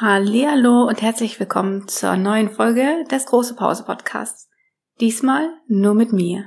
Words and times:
Hallo 0.00 0.88
und 0.88 1.02
herzlich 1.02 1.38
willkommen 1.38 1.86
zur 1.86 2.16
neuen 2.16 2.48
Folge 2.48 3.04
des 3.10 3.26
Große 3.26 3.54
Pause 3.54 3.84
Podcasts. 3.84 4.48
Diesmal 5.00 5.50
nur 5.68 5.92
mit 5.92 6.14
mir. 6.14 6.46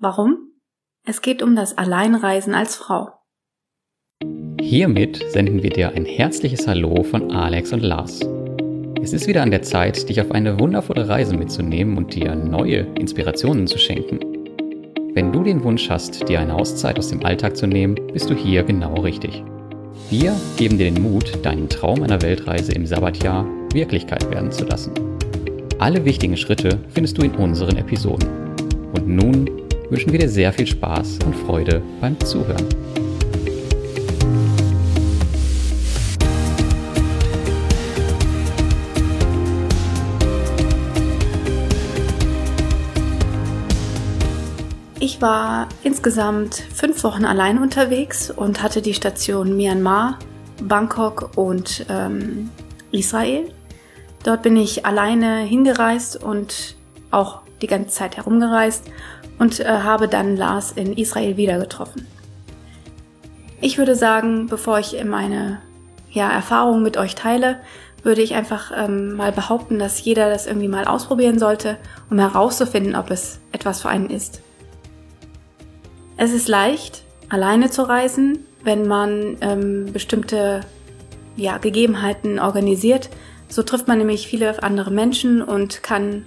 Warum? 0.00 0.36
Es 1.06 1.22
geht 1.22 1.42
um 1.42 1.56
das 1.56 1.78
Alleinreisen 1.78 2.54
als 2.54 2.76
Frau. 2.76 3.08
Hiermit 4.60 5.24
senden 5.30 5.62
wir 5.62 5.70
dir 5.70 5.92
ein 5.92 6.04
herzliches 6.04 6.68
Hallo 6.68 7.02
von 7.04 7.30
Alex 7.32 7.72
und 7.72 7.80
Lars. 7.80 8.20
Es 9.02 9.14
ist 9.14 9.26
wieder 9.26 9.42
an 9.42 9.50
der 9.50 9.62
Zeit, 9.62 10.06
dich 10.10 10.20
auf 10.20 10.30
eine 10.30 10.60
wundervolle 10.60 11.08
Reise 11.08 11.34
mitzunehmen 11.34 11.96
und 11.96 12.14
dir 12.14 12.34
neue 12.34 12.80
Inspirationen 12.98 13.66
zu 13.66 13.78
schenken. 13.78 14.20
Wenn 15.14 15.32
du 15.32 15.42
den 15.42 15.64
Wunsch 15.64 15.88
hast, 15.88 16.28
dir 16.28 16.38
eine 16.38 16.54
Auszeit 16.54 16.98
aus 16.98 17.08
dem 17.08 17.24
Alltag 17.24 17.56
zu 17.56 17.66
nehmen, 17.66 17.94
bist 18.12 18.28
du 18.28 18.34
hier 18.34 18.62
genau 18.62 19.00
richtig. 19.00 19.42
Wir 20.10 20.36
geben 20.58 20.76
dir 20.76 20.90
den 20.90 21.02
Mut, 21.02 21.32
deinen 21.42 21.68
Traum 21.68 22.02
einer 22.02 22.20
Weltreise 22.20 22.72
im 22.72 22.86
Sabbatjahr 22.86 23.46
Wirklichkeit 23.72 24.30
werden 24.30 24.52
zu 24.52 24.64
lassen. 24.64 24.92
Alle 25.78 26.04
wichtigen 26.04 26.36
Schritte 26.36 26.78
findest 26.90 27.18
du 27.18 27.22
in 27.22 27.34
unseren 27.34 27.76
Episoden. 27.76 28.28
Und 28.92 29.08
nun 29.08 29.50
wünschen 29.88 30.12
wir 30.12 30.18
dir 30.18 30.28
sehr 30.28 30.52
viel 30.52 30.66
Spaß 30.66 31.20
und 31.24 31.34
Freude 31.34 31.82
beim 32.00 32.20
Zuhören. 32.20 32.66
Ich 45.14 45.22
war 45.22 45.68
insgesamt 45.84 46.56
fünf 46.56 47.04
Wochen 47.04 47.24
allein 47.24 47.58
unterwegs 47.58 48.32
und 48.32 48.64
hatte 48.64 48.82
die 48.82 48.94
Station 48.94 49.56
Myanmar, 49.56 50.18
Bangkok 50.60 51.30
und 51.36 51.86
ähm, 51.88 52.50
Israel. 52.90 53.48
Dort 54.24 54.42
bin 54.42 54.56
ich 54.56 54.86
alleine 54.86 55.42
hingereist 55.42 56.20
und 56.20 56.74
auch 57.12 57.42
die 57.62 57.68
ganze 57.68 57.90
Zeit 57.90 58.16
herumgereist 58.16 58.90
und 59.38 59.60
äh, 59.60 59.66
habe 59.66 60.08
dann 60.08 60.36
Lars 60.36 60.72
in 60.72 60.94
Israel 60.94 61.36
wieder 61.36 61.60
getroffen. 61.60 62.08
Ich 63.60 63.78
würde 63.78 63.94
sagen, 63.94 64.48
bevor 64.48 64.80
ich 64.80 64.96
meine 65.04 65.60
ja, 66.10 66.28
Erfahrungen 66.28 66.82
mit 66.82 66.96
euch 66.96 67.14
teile, 67.14 67.60
würde 68.02 68.20
ich 68.20 68.34
einfach 68.34 68.72
ähm, 68.76 69.12
mal 69.14 69.30
behaupten, 69.30 69.78
dass 69.78 70.04
jeder 70.04 70.28
das 70.28 70.48
irgendwie 70.48 70.68
mal 70.68 70.86
ausprobieren 70.86 71.38
sollte, 71.38 71.76
um 72.10 72.18
herauszufinden, 72.18 72.96
ob 72.96 73.12
es 73.12 73.38
etwas 73.52 73.80
für 73.80 73.90
einen 73.90 74.10
ist. 74.10 74.40
Es 76.16 76.32
ist 76.32 76.48
leicht, 76.48 77.02
alleine 77.28 77.70
zu 77.70 77.82
reisen, 77.82 78.46
wenn 78.62 78.86
man 78.86 79.36
ähm, 79.40 79.92
bestimmte 79.92 80.60
ja, 81.36 81.58
Gegebenheiten 81.58 82.38
organisiert. 82.38 83.10
So 83.48 83.62
trifft 83.62 83.88
man 83.88 83.98
nämlich 83.98 84.26
viele 84.26 84.62
andere 84.62 84.90
Menschen 84.90 85.42
und 85.42 85.82
kann 85.82 86.24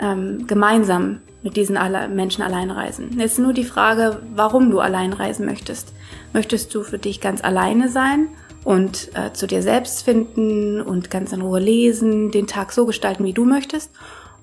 ähm, 0.00 0.46
gemeinsam 0.46 1.20
mit 1.42 1.56
diesen 1.56 1.78
Menschen 2.14 2.42
allein 2.42 2.70
reisen. 2.70 3.18
Jetzt 3.18 3.38
nur 3.38 3.52
die 3.52 3.64
Frage, 3.64 4.22
warum 4.34 4.70
du 4.70 4.80
allein 4.80 5.12
reisen 5.12 5.44
möchtest. 5.44 5.92
Möchtest 6.32 6.74
du 6.74 6.82
für 6.82 6.98
dich 6.98 7.20
ganz 7.20 7.44
alleine 7.44 7.90
sein 7.90 8.28
und 8.64 9.10
äh, 9.14 9.34
zu 9.34 9.46
dir 9.46 9.60
selbst 9.60 10.04
finden 10.04 10.80
und 10.80 11.10
ganz 11.10 11.32
in 11.34 11.42
Ruhe 11.42 11.60
lesen, 11.60 12.30
den 12.30 12.46
Tag 12.46 12.72
so 12.72 12.86
gestalten, 12.86 13.24
wie 13.24 13.34
du 13.34 13.44
möchtest? 13.44 13.90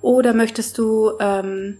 Oder 0.01 0.35
möchtest 0.35 0.77
du 0.77 1.13
ähm, 1.19 1.77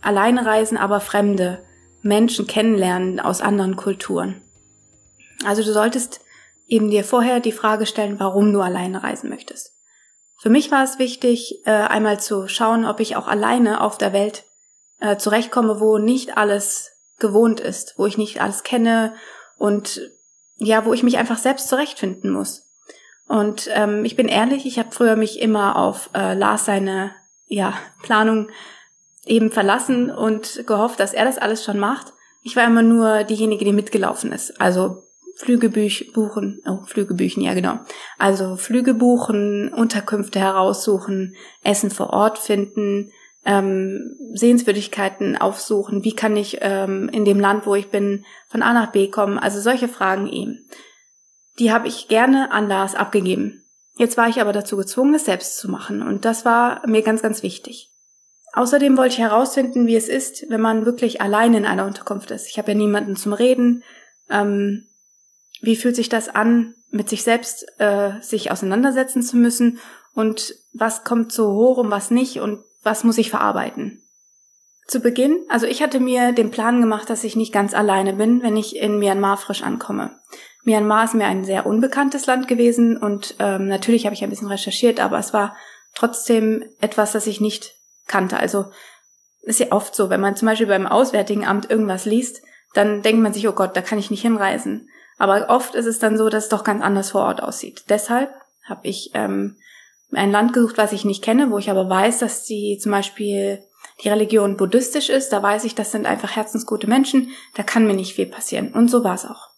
alleine 0.00 0.44
reisen, 0.44 0.76
aber 0.76 0.98
Fremde 0.98 1.60
Menschen 2.04 2.46
kennenlernen 2.46 3.18
aus 3.18 3.40
anderen 3.40 3.76
Kulturen. 3.76 4.42
Also 5.44 5.62
du 5.62 5.72
solltest 5.72 6.20
eben 6.66 6.90
dir 6.90 7.02
vorher 7.02 7.40
die 7.40 7.52
Frage 7.52 7.86
stellen, 7.86 8.20
warum 8.20 8.52
du 8.52 8.60
alleine 8.60 9.02
reisen 9.02 9.30
möchtest. 9.30 9.72
Für 10.40 10.50
mich 10.50 10.70
war 10.70 10.84
es 10.84 10.98
wichtig, 10.98 11.66
äh, 11.66 11.70
einmal 11.70 12.20
zu 12.20 12.46
schauen, 12.48 12.84
ob 12.84 13.00
ich 13.00 13.16
auch 13.16 13.26
alleine 13.26 13.80
auf 13.80 13.96
der 13.96 14.12
Welt 14.12 14.44
äh, 15.00 15.16
zurechtkomme, 15.16 15.80
wo 15.80 15.98
nicht 15.98 16.36
alles 16.36 16.92
gewohnt 17.18 17.60
ist, 17.60 17.94
wo 17.98 18.06
ich 18.06 18.18
nicht 18.18 18.40
alles 18.40 18.62
kenne 18.62 19.14
und 19.56 20.00
ja, 20.56 20.84
wo 20.84 20.92
ich 20.92 21.02
mich 21.02 21.16
einfach 21.16 21.38
selbst 21.38 21.68
zurechtfinden 21.68 22.30
muss. 22.30 22.68
Und 23.26 23.68
ähm, 23.72 24.04
ich 24.04 24.16
bin 24.16 24.28
ehrlich, 24.28 24.66
ich 24.66 24.78
habe 24.78 24.92
früher 24.92 25.16
mich 25.16 25.40
immer 25.40 25.76
auf 25.76 26.10
äh, 26.14 26.34
Lars 26.34 26.66
seine 26.66 27.14
ja, 27.46 27.74
Planung 28.02 28.50
eben 29.26 29.50
verlassen 29.50 30.10
und 30.10 30.64
gehofft, 30.66 31.00
dass 31.00 31.14
er 31.14 31.24
das 31.24 31.38
alles 31.38 31.64
schon 31.64 31.78
macht. 31.78 32.12
Ich 32.42 32.56
war 32.56 32.66
immer 32.66 32.82
nur 32.82 33.24
diejenige, 33.24 33.64
die 33.64 33.72
mitgelaufen 33.72 34.32
ist. 34.32 34.60
Also 34.60 35.04
Flüge 35.36 35.68
buchen, 35.68 36.60
oh, 36.66 36.84
Flüge 36.84 37.14
büchen, 37.14 37.42
ja 37.42 37.54
genau. 37.54 37.80
Also 38.18 38.56
Flüge 38.56 38.94
buchen, 38.94 39.72
Unterkünfte 39.72 40.38
heraussuchen, 40.38 41.34
Essen 41.62 41.90
vor 41.90 42.10
Ort 42.10 42.38
finden, 42.38 43.10
ähm, 43.44 44.16
Sehenswürdigkeiten 44.32 45.36
aufsuchen, 45.36 46.04
wie 46.04 46.14
kann 46.14 46.36
ich 46.36 46.58
ähm, 46.60 47.08
in 47.08 47.24
dem 47.24 47.40
Land, 47.40 47.66
wo 47.66 47.74
ich 47.74 47.90
bin, 47.90 48.24
von 48.48 48.62
A 48.62 48.72
nach 48.72 48.92
B 48.92 49.08
kommen. 49.08 49.38
Also 49.38 49.60
solche 49.60 49.88
Fragen 49.88 50.28
eben. 50.28 50.68
Die 51.58 51.72
habe 51.72 51.88
ich 51.88 52.08
gerne 52.08 52.52
an 52.52 52.68
Lars 52.68 52.94
abgegeben. 52.94 53.64
Jetzt 53.96 54.16
war 54.16 54.28
ich 54.28 54.40
aber 54.40 54.52
dazu 54.52 54.76
gezwungen, 54.76 55.14
es 55.14 55.24
selbst 55.24 55.58
zu 55.58 55.70
machen. 55.70 56.02
Und 56.02 56.24
das 56.24 56.44
war 56.44 56.86
mir 56.88 57.02
ganz, 57.02 57.22
ganz 57.22 57.42
wichtig. 57.42 57.93
Außerdem 58.54 58.96
wollte 58.96 59.14
ich 59.14 59.20
herausfinden, 59.20 59.86
wie 59.86 59.96
es 59.96 60.08
ist, 60.08 60.48
wenn 60.48 60.60
man 60.60 60.86
wirklich 60.86 61.20
allein 61.20 61.54
in 61.54 61.66
einer 61.66 61.86
Unterkunft 61.86 62.30
ist. 62.30 62.48
Ich 62.48 62.56
habe 62.56 62.72
ja 62.72 62.78
niemanden 62.78 63.16
zum 63.16 63.32
Reden. 63.32 63.82
Ähm, 64.30 64.86
wie 65.60 65.76
fühlt 65.76 65.96
sich 65.96 66.08
das 66.08 66.28
an, 66.28 66.74
mit 66.90 67.08
sich 67.08 67.24
selbst 67.24 67.66
äh, 67.78 68.12
sich 68.20 68.52
auseinandersetzen 68.52 69.22
zu 69.22 69.36
müssen? 69.36 69.80
Und 70.14 70.54
was 70.72 71.02
kommt 71.02 71.32
so 71.32 71.52
hoch 71.52 71.78
und 71.78 71.90
was 71.90 72.12
nicht? 72.12 72.40
Und 72.40 72.62
was 72.84 73.02
muss 73.02 73.18
ich 73.18 73.28
verarbeiten? 73.28 74.02
Zu 74.86 75.00
Beginn, 75.00 75.38
also 75.48 75.66
ich 75.66 75.82
hatte 75.82 75.98
mir 75.98 76.32
den 76.32 76.50
Plan 76.50 76.80
gemacht, 76.80 77.08
dass 77.10 77.24
ich 77.24 77.36
nicht 77.36 77.52
ganz 77.52 77.74
alleine 77.74 78.12
bin, 78.12 78.42
wenn 78.42 78.56
ich 78.56 78.76
in 78.76 78.98
Myanmar 78.98 79.38
frisch 79.38 79.62
ankomme. 79.62 80.20
Myanmar 80.62 81.04
ist 81.04 81.14
mir 81.14 81.24
ein 81.24 81.44
sehr 81.44 81.66
unbekanntes 81.66 82.26
Land 82.26 82.48
gewesen 82.48 82.98
und 82.98 83.34
ähm, 83.38 83.66
natürlich 83.66 84.04
habe 84.04 84.14
ich 84.14 84.22
ein 84.22 84.30
bisschen 84.30 84.48
recherchiert, 84.48 85.00
aber 85.00 85.18
es 85.18 85.32
war 85.32 85.56
trotzdem 85.94 86.64
etwas, 86.80 87.12
das 87.12 87.26
ich 87.26 87.40
nicht 87.40 87.74
kannte. 88.06 88.38
Also 88.38 88.66
ist 89.42 89.60
ja 89.60 89.72
oft 89.72 89.94
so, 89.94 90.10
wenn 90.10 90.20
man 90.20 90.36
zum 90.36 90.46
Beispiel 90.46 90.66
beim 90.66 90.86
Auswärtigen 90.86 91.44
Amt 91.44 91.70
irgendwas 91.70 92.04
liest, 92.04 92.42
dann 92.72 93.02
denkt 93.02 93.22
man 93.22 93.32
sich, 93.32 93.46
oh 93.48 93.52
Gott, 93.52 93.76
da 93.76 93.82
kann 93.82 93.98
ich 93.98 94.10
nicht 94.10 94.22
hinreisen. 94.22 94.88
Aber 95.18 95.48
oft 95.48 95.74
ist 95.74 95.86
es 95.86 95.98
dann 95.98 96.16
so, 96.16 96.28
dass 96.28 96.44
es 96.44 96.50
doch 96.50 96.64
ganz 96.64 96.82
anders 96.82 97.10
vor 97.10 97.22
Ort 97.22 97.42
aussieht. 97.42 97.84
Deshalb 97.88 98.34
habe 98.64 98.80
ich 98.88 99.10
ähm, 99.14 99.56
ein 100.12 100.32
Land 100.32 100.52
gesucht, 100.52 100.78
was 100.78 100.92
ich 100.92 101.04
nicht 101.04 101.22
kenne, 101.22 101.50
wo 101.50 101.58
ich 101.58 101.70
aber 101.70 101.88
weiß, 101.88 102.18
dass 102.18 102.44
die 102.44 102.78
zum 102.80 102.92
Beispiel 102.92 103.62
die 104.02 104.08
Religion 104.08 104.56
buddhistisch 104.56 105.08
ist. 105.08 105.32
Da 105.32 105.42
weiß 105.42 105.64
ich, 105.64 105.74
das 105.74 105.92
sind 105.92 106.06
einfach 106.06 106.34
herzensgute 106.34 106.88
Menschen. 106.88 107.30
Da 107.54 107.62
kann 107.62 107.86
mir 107.86 107.94
nicht 107.94 108.14
viel 108.14 108.26
passieren. 108.26 108.72
Und 108.72 108.88
so 108.88 109.04
war 109.04 109.14
es 109.14 109.24
auch. 109.24 109.53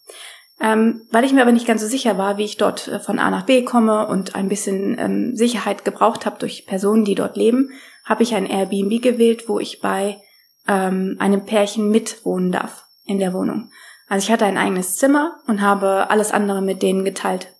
Ähm, 0.59 1.07
weil 1.11 1.23
ich 1.23 1.33
mir 1.33 1.41
aber 1.41 1.51
nicht 1.51 1.67
ganz 1.67 1.81
so 1.81 1.87
sicher 1.87 2.17
war, 2.17 2.37
wie 2.37 2.45
ich 2.45 2.57
dort 2.57 2.87
äh, 2.87 2.99
von 2.99 3.19
A 3.19 3.29
nach 3.29 3.45
B 3.45 3.63
komme 3.63 4.07
und 4.07 4.35
ein 4.35 4.49
bisschen 4.49 4.97
ähm, 4.97 5.35
Sicherheit 5.35 5.85
gebraucht 5.85 6.25
habe 6.25 6.39
durch 6.39 6.65
Personen, 6.65 7.05
die 7.05 7.13
dort 7.13 7.37
leben, 7.37 7.71
habe 8.05 8.23
ich 8.23 8.33
ein 8.33 8.47
Airbnb 8.47 9.01
gewählt, 9.01 9.47
wo 9.47 9.59
ich 9.59 9.81
bei 9.81 10.19
ähm, 10.67 11.15
einem 11.19 11.45
Pärchen 11.45 11.89
mitwohnen 11.89 12.51
darf 12.51 12.85
in 13.05 13.19
der 13.19 13.33
Wohnung. 13.33 13.71
Also 14.07 14.25
ich 14.25 14.31
hatte 14.31 14.45
ein 14.45 14.57
eigenes 14.57 14.95
Zimmer 14.95 15.39
und 15.47 15.61
habe 15.61 16.09
alles 16.09 16.31
andere 16.31 16.61
mit 16.61 16.81
denen 16.81 17.05
geteilt. 17.05 17.53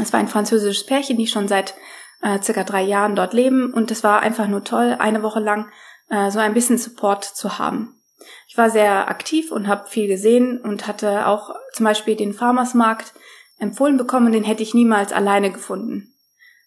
Es 0.00 0.12
war 0.12 0.20
ein 0.20 0.28
französisches 0.28 0.84
Pärchen, 0.84 1.16
die 1.16 1.26
schon 1.26 1.48
seit 1.48 1.74
äh, 2.22 2.40
circa 2.42 2.64
drei 2.64 2.82
Jahren 2.82 3.16
dort 3.16 3.32
leben 3.32 3.72
und 3.72 3.90
es 3.90 4.04
war 4.04 4.20
einfach 4.20 4.48
nur 4.48 4.64
toll, 4.64 4.96
eine 4.98 5.22
Woche 5.22 5.40
lang 5.40 5.70
äh, 6.10 6.30
so 6.30 6.38
ein 6.38 6.54
bisschen 6.54 6.78
Support 6.78 7.24
zu 7.24 7.58
haben. 7.58 8.01
Ich 8.48 8.56
war 8.56 8.70
sehr 8.70 9.08
aktiv 9.08 9.50
und 9.50 9.68
habe 9.68 9.88
viel 9.88 10.08
gesehen 10.08 10.60
und 10.60 10.86
hatte 10.86 11.26
auch 11.26 11.54
zum 11.72 11.84
Beispiel 11.84 12.16
den 12.16 12.32
Farmersmarkt 12.32 13.12
empfohlen 13.58 13.96
bekommen, 13.96 14.32
den 14.32 14.44
hätte 14.44 14.62
ich 14.62 14.74
niemals 14.74 15.12
alleine 15.12 15.50
gefunden. 15.50 16.14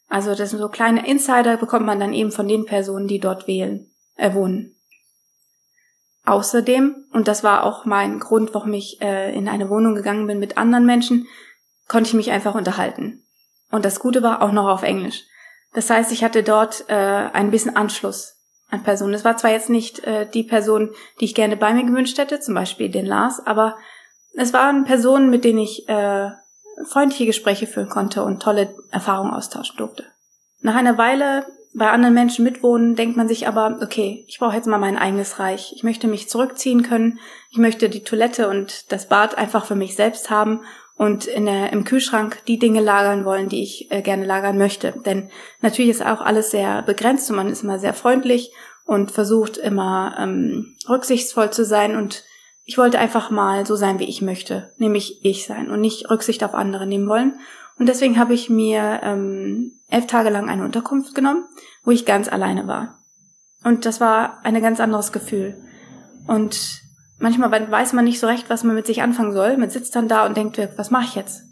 Also 0.07 0.35
das 0.35 0.51
sind 0.51 0.59
so 0.59 0.69
kleine 0.69 1.07
Insider 1.07 1.57
bekommt 1.57 1.85
man 1.85 1.99
dann 1.99 2.13
eben 2.13 2.31
von 2.31 2.47
den 2.47 2.65
Personen, 2.65 3.07
die 3.07 3.19
dort 3.19 3.47
wählen, 3.47 3.91
äh, 4.15 4.33
wohnen. 4.33 4.75
Außerdem, 6.25 7.05
und 7.11 7.27
das 7.27 7.43
war 7.43 7.63
auch 7.63 7.85
mein 7.85 8.19
Grund, 8.19 8.53
warum 8.53 8.73
ich 8.73 9.01
äh, 9.01 9.35
in 9.35 9.47
eine 9.47 9.69
Wohnung 9.69 9.93
gegangen 9.93 10.25
bin 10.25 10.39
mit 10.39 10.57
anderen 10.57 10.85
Menschen, 10.85 11.27
konnte 11.87 12.09
ich 12.09 12.13
mich 12.15 12.31
einfach 12.31 12.55
unterhalten. 12.55 13.23
Und 13.71 13.85
das 13.85 13.99
Gute 13.99 14.23
war 14.23 14.41
auch 14.41 14.51
noch 14.51 14.67
auf 14.67 14.83
Englisch. 14.83 15.23
Das 15.73 15.89
heißt, 15.89 16.11
ich 16.11 16.23
hatte 16.23 16.41
dort 16.41 16.85
äh, 16.87 16.93
ein 16.93 17.51
bisschen 17.51 17.75
Anschluss 17.75 18.34
an 18.69 18.83
Personen. 18.83 19.13
Es 19.13 19.25
war 19.25 19.37
zwar 19.37 19.51
jetzt 19.51 19.69
nicht 19.69 20.03
äh, 20.05 20.27
die 20.29 20.43
Person, 20.43 20.91
die 21.19 21.25
ich 21.25 21.35
gerne 21.35 21.57
bei 21.57 21.73
mir 21.73 21.85
gewünscht 21.85 22.17
hätte, 22.17 22.39
zum 22.39 22.55
Beispiel 22.55 22.89
den 22.89 23.05
Lars, 23.05 23.45
aber 23.45 23.77
es 24.33 24.53
waren 24.53 24.85
Personen, 24.85 25.29
mit 25.29 25.45
denen 25.45 25.59
ich 25.59 25.87
äh, 25.87 26.29
freundliche 26.85 27.25
Gespräche 27.25 27.67
führen 27.67 27.89
konnte 27.89 28.23
und 28.23 28.41
tolle 28.41 28.75
Erfahrungen 28.91 29.33
austauschen 29.33 29.77
durfte. 29.77 30.03
Nach 30.61 30.75
einer 30.75 30.97
Weile 30.97 31.45
bei 31.73 31.91
anderen 31.91 32.13
Menschen 32.13 32.45
mitwohnen, 32.45 32.95
denkt 32.95 33.17
man 33.17 33.27
sich 33.27 33.47
aber, 33.47 33.79
okay, 33.81 34.25
ich 34.27 34.39
brauche 34.39 34.55
jetzt 34.55 34.67
mal 34.67 34.77
mein 34.77 34.97
eigenes 34.97 35.39
Reich. 35.39 35.73
Ich 35.75 35.83
möchte 35.83 36.07
mich 36.07 36.29
zurückziehen 36.29 36.83
können. 36.83 37.19
Ich 37.49 37.57
möchte 37.57 37.89
die 37.89 38.03
Toilette 38.03 38.49
und 38.49 38.91
das 38.91 39.09
Bad 39.09 39.37
einfach 39.37 39.65
für 39.65 39.75
mich 39.75 39.95
selbst 39.95 40.29
haben 40.29 40.61
und 40.97 41.25
in 41.25 41.45
der, 41.45 41.73
im 41.73 41.83
Kühlschrank 41.83 42.43
die 42.47 42.59
Dinge 42.59 42.81
lagern 42.81 43.25
wollen, 43.25 43.49
die 43.49 43.61
ich 43.61 43.91
äh, 43.91 44.01
gerne 44.01 44.25
lagern 44.25 44.57
möchte. 44.57 44.93
Denn 45.05 45.29
natürlich 45.61 45.91
ist 45.91 46.05
auch 46.05 46.21
alles 46.21 46.51
sehr 46.51 46.81
begrenzt 46.83 47.29
und 47.29 47.35
man 47.35 47.49
ist 47.49 47.63
immer 47.63 47.79
sehr 47.79 47.93
freundlich 47.93 48.51
und 48.85 49.11
versucht 49.11 49.57
immer 49.57 50.15
ähm, 50.17 50.75
rücksichtsvoll 50.87 51.51
zu 51.51 51.65
sein 51.65 51.95
und 51.95 52.23
ich 52.67 52.77
wollte 52.79 52.97
einfach 52.97 53.29
mal 53.29 53.65
so 53.65 53.75
sein, 53.75 53.99
wie 53.99 54.09
ich 54.09 54.23
möchte, 54.23 54.73
nämlich 54.77 55.23
ich 55.23 55.45
sein 55.45 55.69
und 55.69 55.81
nicht 55.81 56.09
Rücksicht 56.09 56.43
auf 56.43 56.55
andere 56.55 56.87
nehmen 56.87 57.07
wollen. 57.07 57.39
Und 57.77 57.87
deswegen 57.87 58.17
habe 58.17 58.33
ich 58.33 58.49
mir 58.49 59.01
ähm, 59.03 59.73
elf 59.89 60.07
Tage 60.07 60.29
lang 60.29 60.49
eine 60.49 60.63
Unterkunft 60.63 61.13
genommen, 61.13 61.45
wo 61.83 61.91
ich 61.91 62.05
ganz 62.05 62.27
alleine 62.27 62.67
war. 62.67 62.97
Und 63.63 63.85
das 63.85 63.99
war 63.99 64.39
ein 64.43 64.59
ganz 64.61 64.79
anderes 64.79 65.11
Gefühl. 65.11 65.61
Und 66.27 66.84
manchmal 67.17 67.51
weiß 67.71 67.93
man 67.93 68.05
nicht 68.05 68.19
so 68.19 68.27
recht, 68.27 68.49
was 68.49 68.63
man 68.63 68.75
mit 68.75 68.87
sich 68.87 69.01
anfangen 69.01 69.33
soll. 69.33 69.57
Man 69.57 69.69
sitzt 69.69 69.95
dann 69.95 70.07
da 70.07 70.25
und 70.25 70.37
denkt, 70.37 70.59
was 70.77 70.91
mache 70.91 71.05
ich 71.05 71.15
jetzt? 71.15 71.43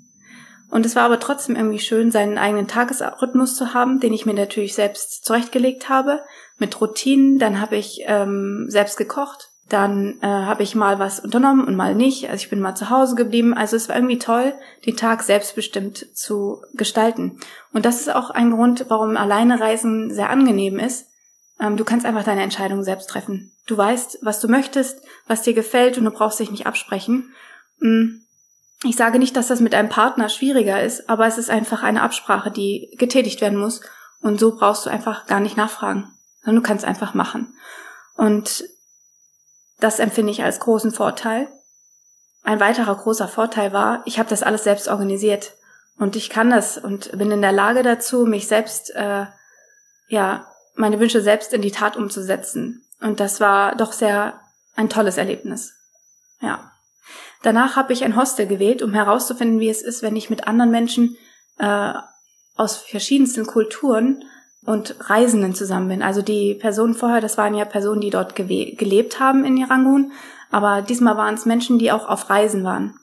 Und 0.73 0.87
es 0.87 0.95
war 0.95 1.03
aber 1.03 1.19
trotzdem 1.19 1.55
irgendwie 1.55 1.77
schön, 1.77 2.09
seinen 2.09 2.39
eigenen 2.39 2.67
Tagesrhythmus 2.67 3.55
zu 3.55 3.75
haben, 3.75 3.99
den 3.99 4.11
ich 4.11 4.25
mir 4.25 4.33
natürlich 4.33 4.73
selbst 4.73 5.23
zurechtgelegt 5.23 5.87
habe, 5.87 6.23
mit 6.57 6.81
Routinen. 6.81 7.37
Dann 7.37 7.61
habe 7.61 7.75
ich 7.75 8.01
ähm, 8.07 8.65
selbst 8.69 8.97
gekocht. 8.97 9.49
Dann 9.69 10.17
äh, 10.21 10.25
habe 10.25 10.63
ich 10.63 10.73
mal 10.73 10.97
was 10.97 11.19
unternommen 11.19 11.65
und 11.65 11.75
mal 11.75 11.93
nicht. 11.93 12.27
Also 12.29 12.43
ich 12.43 12.49
bin 12.49 12.59
mal 12.59 12.73
zu 12.73 12.89
Hause 12.89 13.13
geblieben. 13.13 13.53
Also 13.53 13.75
es 13.75 13.87
war 13.87 13.95
irgendwie 13.95 14.17
toll, 14.17 14.55
den 14.87 14.97
Tag 14.97 15.21
selbstbestimmt 15.21 16.17
zu 16.17 16.63
gestalten. 16.73 17.37
Und 17.71 17.85
das 17.85 18.01
ist 18.01 18.13
auch 18.13 18.31
ein 18.31 18.49
Grund, 18.49 18.85
warum 18.89 19.15
alleine 19.15 19.59
Reisen 19.59 20.11
sehr 20.11 20.31
angenehm 20.31 20.79
ist, 20.79 21.07
du 21.59 21.83
kannst 21.85 22.05
einfach 22.05 22.23
deine 22.23 22.43
Entscheidung 22.43 22.83
selbst 22.83 23.09
treffen. 23.09 23.51
Du 23.67 23.77
weißt, 23.77 24.19
was 24.21 24.39
du 24.39 24.47
möchtest, 24.47 25.01
was 25.27 25.43
dir 25.43 25.53
gefällt 25.53 25.97
und 25.97 26.05
du 26.05 26.11
brauchst 26.11 26.39
dich 26.39 26.51
nicht 26.51 26.67
absprechen. 26.67 27.33
Mm, 27.79 28.19
ich 28.83 28.95
sage 28.95 29.19
nicht, 29.19 29.35
dass 29.37 29.47
das 29.47 29.61
mit 29.61 29.73
einem 29.73 29.89
Partner 29.89 30.27
schwieriger 30.29 30.81
ist, 30.83 31.09
aber 31.09 31.25
es 31.25 31.37
ist 31.37 31.49
einfach 31.49 31.83
eine 31.83 32.01
Absprache, 32.01 32.51
die 32.51 32.93
getätigt 32.97 33.39
werden 33.39 33.57
muss. 33.57 33.81
Und 34.21 34.39
so 34.39 34.55
brauchst 34.55 34.85
du 34.85 34.89
einfach 34.89 35.25
gar 35.25 35.39
nicht 35.39 35.57
nachfragen, 35.57 36.11
sondern 36.43 36.63
du 36.63 36.67
kannst 36.67 36.85
einfach 36.85 37.13
machen. 37.13 37.55
Und 38.15 38.65
das 39.79 39.99
empfinde 39.99 40.31
ich 40.31 40.43
als 40.43 40.59
großen 40.59 40.91
Vorteil. 40.91 41.49
Ein 42.43 42.59
weiterer 42.59 42.95
großer 42.95 43.27
Vorteil 43.27 43.71
war, 43.71 44.01
ich 44.05 44.19
habe 44.19 44.29
das 44.29 44.43
alles 44.43 44.63
selbst 44.63 44.89
organisiert 44.89 45.53
und 45.97 46.15
ich 46.15 46.29
kann 46.29 46.49
das 46.49 46.77
und 46.77 47.17
bin 47.17 47.31
in 47.31 47.41
der 47.41 47.51
Lage 47.51 47.83
dazu, 47.83 48.25
mich 48.25 48.47
selbst 48.47 48.93
äh, 48.95 49.25
ja 50.07 50.52
meine 50.75 50.99
Wünsche 50.99 51.21
selbst 51.21 51.53
in 51.53 51.61
die 51.61 51.71
Tat 51.71 51.97
umzusetzen. 51.97 52.83
Und 53.01 53.19
das 53.19 53.39
war 53.39 53.75
doch 53.75 53.91
sehr 53.91 54.39
ein 54.75 54.89
tolles 54.89 55.17
Erlebnis. 55.17 55.73
Ja. 56.41 56.71
Danach 57.41 57.75
habe 57.75 57.93
ich 57.93 58.03
ein 58.03 58.15
Hostel 58.15 58.47
gewählt, 58.47 58.81
um 58.81 58.93
herauszufinden, 58.93 59.59
wie 59.59 59.69
es 59.69 59.81
ist, 59.81 60.01
wenn 60.01 60.15
ich 60.15 60.29
mit 60.29 60.47
anderen 60.47 60.71
Menschen 60.71 61.17
äh, 61.57 61.93
aus 62.55 62.77
verschiedensten 62.77 63.45
Kulturen 63.45 64.23
und 64.65 64.95
Reisenden 65.09 65.53
zusammen 65.53 65.89
bin. 65.89 66.01
Also 66.01 66.21
die 66.21 66.55
Personen 66.55 66.93
vorher, 66.93 67.19
das 67.19 67.37
waren 67.37 67.55
ja 67.55 67.65
Personen, 67.65 68.01
die 68.01 68.09
dort 68.09 68.35
gelebt 68.35 69.19
haben 69.19 69.43
in 69.43 69.61
Rangun, 69.63 70.13
aber 70.51 70.81
diesmal 70.81 71.17
waren 71.17 71.33
es 71.33 71.45
Menschen, 71.45 71.79
die 71.79 71.91
auch 71.91 72.07
auf 72.07 72.29
Reisen 72.29 72.63
waren. 72.63 72.95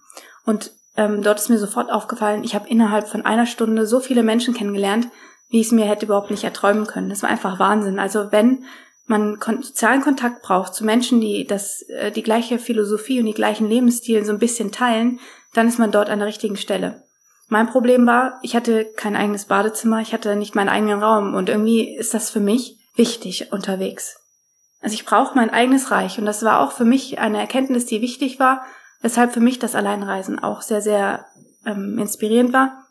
Und 0.46 0.72
ähm, 0.96 1.22
dort 1.22 1.38
ist 1.38 1.50
mir 1.50 1.58
sofort 1.58 1.90
aufgefallen, 1.90 2.44
ich 2.44 2.54
habe 2.54 2.68
innerhalb 2.68 3.08
von 3.08 3.24
einer 3.24 3.46
Stunde 3.46 3.86
so 3.86 4.00
viele 4.00 4.22
Menschen 4.22 4.54
kennengelernt, 4.54 5.08
wie 5.50 5.60
ich 5.60 5.66
es 5.66 5.72
mir 5.72 5.84
hätte 5.84 6.06
überhaupt 6.06 6.30
nicht 6.30 6.44
erträumen 6.44 6.86
können. 6.86 7.10
Das 7.10 7.22
war 7.22 7.30
einfach 7.30 7.58
Wahnsinn. 7.58 7.98
Also 7.98 8.32
wenn 8.32 8.64
man 9.06 9.38
sozialen 9.60 10.00
Kontakt 10.00 10.42
braucht 10.42 10.72
zu 10.74 10.84
Menschen, 10.84 11.20
die 11.20 11.44
das, 11.44 11.82
äh, 11.82 12.12
die 12.12 12.22
gleiche 12.22 12.58
Philosophie 12.58 13.18
und 13.18 13.26
die 13.26 13.34
gleichen 13.34 13.68
Lebensstil 13.68 14.24
so 14.24 14.32
ein 14.32 14.38
bisschen 14.38 14.70
teilen, 14.70 15.18
dann 15.52 15.66
ist 15.66 15.80
man 15.80 15.90
dort 15.90 16.08
an 16.08 16.20
der 16.20 16.28
richtigen 16.28 16.56
Stelle. 16.56 17.02
Mein 17.48 17.66
Problem 17.66 18.06
war, 18.06 18.38
ich 18.42 18.54
hatte 18.54 18.84
kein 18.96 19.16
eigenes 19.16 19.46
Badezimmer, 19.46 20.00
ich 20.00 20.12
hatte 20.12 20.36
nicht 20.36 20.54
meinen 20.54 20.68
eigenen 20.68 21.02
Raum 21.02 21.34
und 21.34 21.48
irgendwie 21.48 21.96
ist 21.96 22.14
das 22.14 22.30
für 22.30 22.38
mich 22.38 22.78
wichtig 22.94 23.52
unterwegs. 23.52 24.20
Also 24.80 24.94
ich 24.94 25.04
brauche 25.04 25.34
mein 25.34 25.50
eigenes 25.50 25.90
Reich 25.90 26.16
und 26.20 26.26
das 26.26 26.44
war 26.44 26.60
auch 26.60 26.70
für 26.70 26.84
mich 26.84 27.18
eine 27.18 27.40
Erkenntnis, 27.40 27.86
die 27.86 28.00
wichtig 28.00 28.38
war, 28.38 28.62
weshalb 29.02 29.32
für 29.32 29.40
mich 29.40 29.58
das 29.58 29.74
Alleinreisen 29.74 30.38
auch 30.38 30.62
sehr, 30.62 30.80
sehr 30.80 31.26
ähm, 31.66 31.98
inspirierend 31.98 32.52
war 32.52 32.84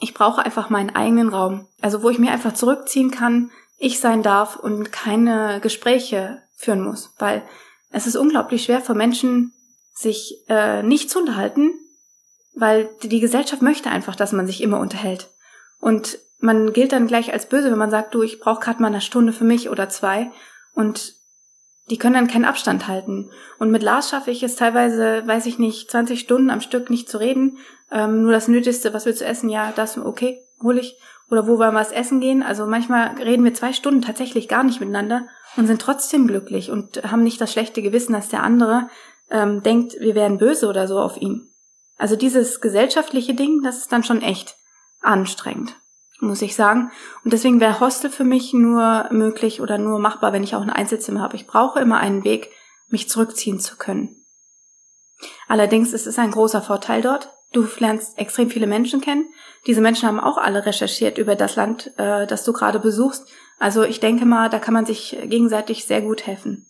ich 0.00 0.14
brauche 0.14 0.44
einfach 0.44 0.70
meinen 0.70 0.94
eigenen 0.94 1.28
Raum. 1.28 1.66
Also 1.80 2.02
wo 2.02 2.10
ich 2.10 2.18
mir 2.18 2.30
einfach 2.30 2.54
zurückziehen 2.54 3.10
kann, 3.10 3.50
ich 3.78 4.00
sein 4.00 4.22
darf 4.22 4.56
und 4.56 4.92
keine 4.92 5.60
Gespräche 5.60 6.42
führen 6.56 6.82
muss. 6.82 7.14
Weil 7.18 7.42
es 7.90 8.06
ist 8.06 8.16
unglaublich 8.16 8.64
schwer 8.64 8.80
für 8.80 8.94
Menschen, 8.94 9.52
sich 9.94 10.44
äh, 10.48 10.82
nicht 10.82 11.10
zu 11.10 11.18
unterhalten, 11.18 11.70
weil 12.54 12.90
die 13.02 13.20
Gesellschaft 13.20 13.62
möchte 13.62 13.90
einfach, 13.90 14.16
dass 14.16 14.32
man 14.32 14.46
sich 14.46 14.62
immer 14.62 14.78
unterhält. 14.78 15.30
Und 15.80 16.18
man 16.38 16.72
gilt 16.72 16.92
dann 16.92 17.06
gleich 17.06 17.32
als 17.32 17.48
böse, 17.48 17.70
wenn 17.70 17.78
man 17.78 17.90
sagt, 17.90 18.14
du, 18.14 18.22
ich 18.22 18.40
brauche 18.40 18.60
gerade 18.60 18.82
mal 18.82 18.88
eine 18.88 19.00
Stunde 19.00 19.32
für 19.32 19.44
mich 19.44 19.70
oder 19.70 19.88
zwei. 19.88 20.30
Und 20.74 21.14
die 21.90 21.98
können 21.98 22.14
dann 22.14 22.26
keinen 22.26 22.44
Abstand 22.44 22.88
halten. 22.88 23.30
Und 23.58 23.70
mit 23.70 23.82
Lars 23.82 24.10
schaffe 24.10 24.30
ich 24.30 24.42
es 24.42 24.56
teilweise, 24.56 25.26
weiß 25.26 25.46
ich 25.46 25.58
nicht, 25.58 25.90
20 25.90 26.18
Stunden 26.18 26.50
am 26.50 26.60
Stück 26.60 26.90
nicht 26.90 27.08
zu 27.08 27.18
reden. 27.18 27.58
Ähm, 27.92 28.22
nur 28.22 28.32
das 28.32 28.48
Nötigste, 28.48 28.92
was 28.92 29.06
willst 29.06 29.20
du 29.20 29.24
essen? 29.24 29.48
Ja, 29.48 29.72
das, 29.74 29.96
okay, 29.96 30.42
hol 30.62 30.78
ich. 30.78 30.98
Oder 31.30 31.46
wo 31.46 31.58
wollen 31.58 31.74
wir 31.74 31.80
was 31.80 31.92
essen 31.92 32.20
gehen? 32.20 32.42
Also 32.42 32.66
manchmal 32.66 33.16
reden 33.16 33.44
wir 33.44 33.54
zwei 33.54 33.72
Stunden 33.72 34.02
tatsächlich 34.02 34.48
gar 34.48 34.64
nicht 34.64 34.80
miteinander 34.80 35.26
und 35.56 35.66
sind 35.66 35.80
trotzdem 35.80 36.26
glücklich 36.26 36.70
und 36.70 37.02
haben 37.04 37.22
nicht 37.22 37.40
das 37.40 37.52
schlechte 37.52 37.82
Gewissen, 37.82 38.12
dass 38.12 38.28
der 38.28 38.42
andere 38.42 38.88
ähm, 39.30 39.62
denkt, 39.62 39.94
wir 39.98 40.14
wären 40.14 40.38
böse 40.38 40.68
oder 40.68 40.86
so 40.86 40.98
auf 40.98 41.16
ihn. 41.16 41.48
Also 41.98 42.14
dieses 42.14 42.60
gesellschaftliche 42.60 43.34
Ding, 43.34 43.62
das 43.62 43.78
ist 43.78 43.90
dann 43.92 44.04
schon 44.04 44.22
echt 44.22 44.56
anstrengend 45.00 45.76
muss 46.20 46.42
ich 46.42 46.56
sagen. 46.56 46.90
Und 47.24 47.32
deswegen 47.32 47.60
wäre 47.60 47.80
Hostel 47.80 48.10
für 48.10 48.24
mich 48.24 48.52
nur 48.52 49.08
möglich 49.10 49.60
oder 49.60 49.78
nur 49.78 49.98
machbar, 49.98 50.32
wenn 50.32 50.42
ich 50.42 50.54
auch 50.54 50.62
ein 50.62 50.70
Einzelzimmer 50.70 51.20
habe. 51.20 51.36
Ich 51.36 51.46
brauche 51.46 51.80
immer 51.80 51.98
einen 51.98 52.24
Weg, 52.24 52.50
mich 52.88 53.08
zurückziehen 53.08 53.60
zu 53.60 53.76
können. 53.76 54.24
Allerdings 55.48 55.92
ist 55.92 56.06
es 56.06 56.18
ein 56.18 56.30
großer 56.30 56.62
Vorteil 56.62 57.02
dort. 57.02 57.30
Du 57.52 57.66
lernst 57.78 58.18
extrem 58.18 58.50
viele 58.50 58.66
Menschen 58.66 59.00
kennen. 59.00 59.28
Diese 59.66 59.80
Menschen 59.80 60.08
haben 60.08 60.20
auch 60.20 60.36
alle 60.36 60.66
recherchiert 60.66 61.18
über 61.18 61.36
das 61.36 61.56
Land, 61.56 61.92
äh, 61.96 62.26
das 62.26 62.44
du 62.44 62.52
gerade 62.52 62.80
besuchst. 62.80 63.26
Also 63.58 63.84
ich 63.84 64.00
denke 64.00 64.26
mal, 64.26 64.50
da 64.50 64.58
kann 64.58 64.74
man 64.74 64.84
sich 64.84 65.16
gegenseitig 65.24 65.86
sehr 65.86 66.02
gut 66.02 66.26
helfen. 66.26 66.66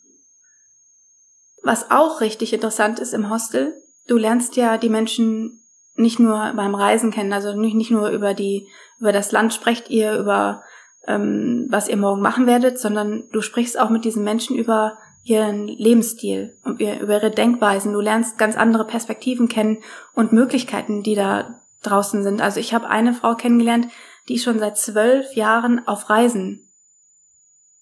Was 1.63 1.91
auch 1.91 2.21
richtig 2.21 2.53
interessant 2.53 3.01
ist 3.01 3.13
im 3.13 3.31
Hostel, 3.31 3.75
du 4.07 4.17
lernst 4.17 4.55
ja 4.57 4.79
die 4.79 4.89
Menschen 4.89 5.66
nicht 5.97 6.19
nur 6.19 6.53
beim 6.55 6.75
Reisen 6.75 7.11
kennen, 7.11 7.33
also 7.33 7.55
nicht, 7.55 7.75
nicht 7.75 7.91
nur 7.91 8.11
über 8.11 8.35
die, 8.35 8.69
über 9.01 9.13
das 9.13 9.33
Land 9.33 9.53
sprecht 9.55 9.91
ihr, 9.91 10.17
über 10.19 10.63
ähm, 11.07 11.67
was 11.69 11.89
ihr 11.89 11.97
morgen 11.97 12.21
machen 12.21 12.47
werdet, 12.47 12.79
sondern 12.79 13.25
du 13.33 13.41
sprichst 13.41 13.79
auch 13.79 13.91
mit 13.91 14.05
diesen 14.05 14.25
Menschen 14.25 14.57
über 14.57 14.99
ihren 15.23 15.67
Lebensstil 15.67 16.57
und 16.65 16.81
über 16.81 17.15
ihre 17.15 17.31
Denkweisen. 17.31 17.93
Du 17.93 18.01
lernst 18.01 18.39
ganz 18.39 18.57
andere 18.57 18.87
Perspektiven 18.87 19.49
kennen 19.49 19.79
und 20.15 20.33
Möglichkeiten, 20.33 21.03
die 21.03 21.15
da 21.15 21.61
draußen 21.83 22.23
sind. 22.23 22.41
Also 22.41 22.61
ich 22.61 22.75
habe 22.75 22.89
eine 22.89 23.13
Frau 23.13 23.35
kennengelernt, 23.35 23.89
die 24.29 24.39
schon 24.39 24.59
seit 24.59 24.79
zwölf 24.79 25.35
Jahren 25.35 25.87
auf 25.87 26.11
Reisen. 26.11 26.69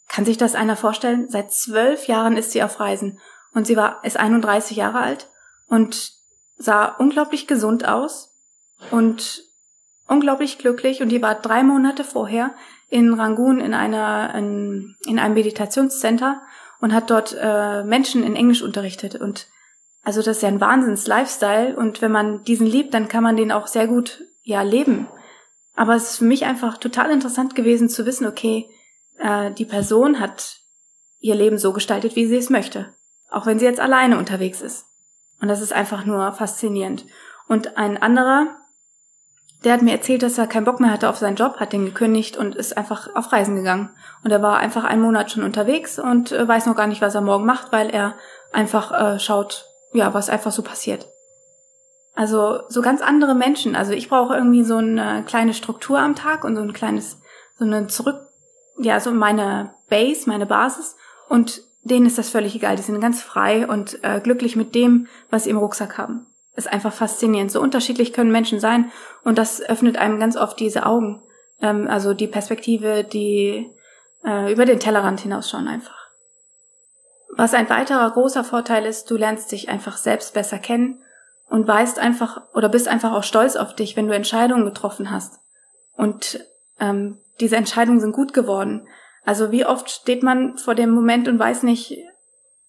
Kann 0.08 0.24
sich 0.24 0.36
das 0.36 0.54
einer 0.54 0.76
vorstellen? 0.76 1.28
Seit 1.28 1.52
zwölf 1.52 2.06
Jahren 2.06 2.36
ist 2.36 2.52
sie 2.52 2.62
auf 2.62 2.80
Reisen 2.80 3.18
und 3.52 3.66
sie 3.66 3.76
war 3.76 4.04
ist 4.04 4.18
31 4.18 4.76
Jahre 4.76 4.98
alt 4.98 5.28
und 5.68 6.12
sah 6.56 6.86
unglaublich 6.86 7.46
gesund 7.46 7.86
aus 7.86 8.34
und 8.90 9.44
unglaublich 10.06 10.58
glücklich 10.58 11.02
und 11.02 11.08
die 11.08 11.22
war 11.22 11.34
drei 11.34 11.62
Monate 11.62 12.04
vorher 12.04 12.54
in 12.88 13.14
Rangoon 13.14 13.60
in 13.60 13.74
einer 13.74 14.34
in, 14.34 14.96
in 15.06 15.18
einem 15.18 15.34
Meditationscenter 15.34 16.42
und 16.80 16.92
hat 16.92 17.10
dort 17.10 17.36
äh, 17.40 17.82
Menschen 17.82 18.22
in 18.22 18.36
Englisch 18.36 18.62
unterrichtet 18.62 19.16
und 19.16 19.48
also 20.02 20.20
das 20.20 20.36
ist 20.36 20.42
ja 20.42 20.48
ein 20.48 20.60
Wahnsinns 20.60 21.06
Lifestyle 21.06 21.76
und 21.76 22.02
wenn 22.02 22.12
man 22.12 22.44
diesen 22.44 22.66
liebt, 22.66 22.92
dann 22.92 23.08
kann 23.08 23.22
man 23.22 23.36
den 23.36 23.50
auch 23.50 23.66
sehr 23.66 23.86
gut 23.86 24.22
ja 24.42 24.60
leben. 24.62 25.08
Aber 25.74 25.96
es 25.96 26.10
ist 26.10 26.18
für 26.18 26.24
mich 26.24 26.44
einfach 26.44 26.76
total 26.76 27.10
interessant 27.10 27.54
gewesen 27.54 27.88
zu 27.88 28.04
wissen, 28.04 28.26
okay, 28.26 28.68
äh, 29.18 29.50
die 29.52 29.64
Person 29.64 30.20
hat 30.20 30.60
ihr 31.20 31.34
Leben 31.34 31.58
so 31.58 31.72
gestaltet, 31.72 32.16
wie 32.16 32.26
sie 32.26 32.36
es 32.36 32.50
möchte, 32.50 32.94
auch 33.30 33.46
wenn 33.46 33.58
sie 33.58 33.64
jetzt 33.64 33.80
alleine 33.80 34.18
unterwegs 34.18 34.60
ist. 34.60 34.84
Und 35.40 35.48
das 35.48 35.60
ist 35.60 35.72
einfach 35.72 36.04
nur 36.04 36.32
faszinierend. 36.32 37.04
Und 37.48 37.76
ein 37.76 38.00
anderer, 38.00 38.46
der 39.64 39.72
hat 39.74 39.82
mir 39.82 39.92
erzählt, 39.92 40.22
dass 40.22 40.38
er 40.38 40.46
keinen 40.46 40.64
Bock 40.64 40.80
mehr 40.80 40.90
hatte 40.90 41.08
auf 41.08 41.16
seinen 41.16 41.36
Job, 41.36 41.56
hat 41.58 41.72
den 41.72 41.86
gekündigt 41.86 42.36
und 42.36 42.54
ist 42.54 42.76
einfach 42.76 43.14
auf 43.14 43.32
Reisen 43.32 43.56
gegangen. 43.56 43.90
Und 44.22 44.30
er 44.30 44.42
war 44.42 44.58
einfach 44.58 44.84
einen 44.84 45.02
Monat 45.02 45.30
schon 45.30 45.42
unterwegs 45.42 45.98
und 45.98 46.32
äh, 46.32 46.46
weiß 46.46 46.66
noch 46.66 46.76
gar 46.76 46.86
nicht, 46.86 47.02
was 47.02 47.14
er 47.14 47.20
morgen 47.20 47.46
macht, 47.46 47.72
weil 47.72 47.90
er 47.90 48.14
einfach 48.52 48.92
äh, 48.92 49.18
schaut, 49.18 49.66
ja, 49.92 50.14
was 50.14 50.30
einfach 50.30 50.52
so 50.52 50.62
passiert. 50.62 51.06
Also 52.14 52.60
so 52.68 52.80
ganz 52.80 53.02
andere 53.02 53.34
Menschen. 53.34 53.74
Also 53.74 53.92
ich 53.92 54.08
brauche 54.08 54.34
irgendwie 54.34 54.64
so 54.64 54.76
eine 54.76 55.24
kleine 55.26 55.52
Struktur 55.52 55.98
am 55.98 56.14
Tag 56.14 56.44
und 56.44 56.56
so 56.56 56.62
ein 56.62 56.72
kleines, 56.72 57.20
so 57.58 57.64
eine 57.64 57.88
zurück, 57.88 58.28
ja, 58.78 59.00
so 59.00 59.12
meine 59.12 59.74
Base, 59.88 60.28
meine 60.28 60.46
Basis. 60.46 60.96
Und 61.28 61.62
denen 61.84 62.06
ist 62.06 62.18
das 62.18 62.30
völlig 62.30 62.54
egal. 62.54 62.76
Die 62.76 62.82
sind 62.82 63.00
ganz 63.00 63.22
frei 63.22 63.66
und 63.66 64.02
äh, 64.02 64.20
glücklich 64.20 64.56
mit 64.56 64.74
dem, 64.74 65.06
was 65.30 65.44
sie 65.44 65.50
im 65.50 65.58
Rucksack 65.58 65.98
haben. 65.98 66.26
ist 66.56 66.72
einfach 66.72 66.92
faszinierend. 66.92 67.50
So 67.50 67.60
unterschiedlich 67.60 68.12
können 68.12 68.32
Menschen 68.32 68.60
sein 68.60 68.90
und 69.22 69.38
das 69.38 69.60
öffnet 69.60 69.96
einem 69.96 70.18
ganz 70.18 70.36
oft 70.36 70.58
diese 70.58 70.86
Augen. 70.86 71.22
Ähm, 71.60 71.86
also 71.88 72.14
die 72.14 72.26
Perspektive, 72.26 73.04
die 73.04 73.70
äh, 74.24 74.52
über 74.52 74.64
den 74.64 74.80
Tellerrand 74.80 75.20
hinausschauen 75.20 75.68
einfach. 75.68 76.08
Was 77.36 77.54
ein 77.54 77.68
weiterer 77.68 78.10
großer 78.10 78.44
Vorteil 78.44 78.86
ist, 78.86 79.10
du 79.10 79.16
lernst 79.16 79.50
dich 79.52 79.68
einfach 79.68 79.96
selbst 79.96 80.34
besser 80.34 80.58
kennen 80.58 81.02
und 81.48 81.66
weißt 81.66 81.98
einfach 81.98 82.42
oder 82.54 82.68
bist 82.68 82.88
einfach 82.88 83.12
auch 83.12 83.24
stolz 83.24 83.56
auf 83.56 83.74
dich, 83.74 83.96
wenn 83.96 84.06
du 84.06 84.14
Entscheidungen 84.14 84.64
getroffen 84.64 85.10
hast. 85.10 85.40
Und 85.96 86.40
ähm, 86.80 87.18
diese 87.40 87.56
Entscheidungen 87.56 88.00
sind 88.00 88.12
gut 88.12 88.32
geworden. 88.32 88.86
Also 89.24 89.50
wie 89.52 89.64
oft 89.64 89.90
steht 89.90 90.22
man 90.22 90.56
vor 90.58 90.74
dem 90.74 90.90
Moment 90.90 91.28
und 91.28 91.38
weiß 91.38 91.62
nicht, 91.62 91.98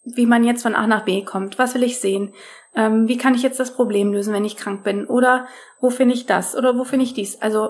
wie 0.04 0.26
man 0.26 0.44
jetzt 0.44 0.62
von 0.62 0.76
A 0.76 0.88
nach 0.88 1.04
B 1.04 1.24
kommt. 1.24 1.58
Was 1.58 1.74
will 1.74 1.84
ich 1.84 2.00
sehen? 2.00 2.34
Ähm, 2.76 3.08
wie 3.08 3.18
kann 3.18 3.34
ich 3.34 3.42
jetzt 3.42 3.60
das 3.60 3.74
Problem 3.74 4.14
lösen, 4.14 4.34
wenn 4.34 4.46
ich 4.46 4.58
krank 4.58 4.84
bin? 4.84 5.06
Oder 5.06 5.48
wo 5.80 5.90
finde 5.90 6.14
ich 6.14 6.26
das? 6.26 6.56
Oder 6.56 6.78
wo 6.78 6.84
finde 6.84 7.06
ich 7.06 7.14
dies? 7.14 7.42
Also 7.42 7.70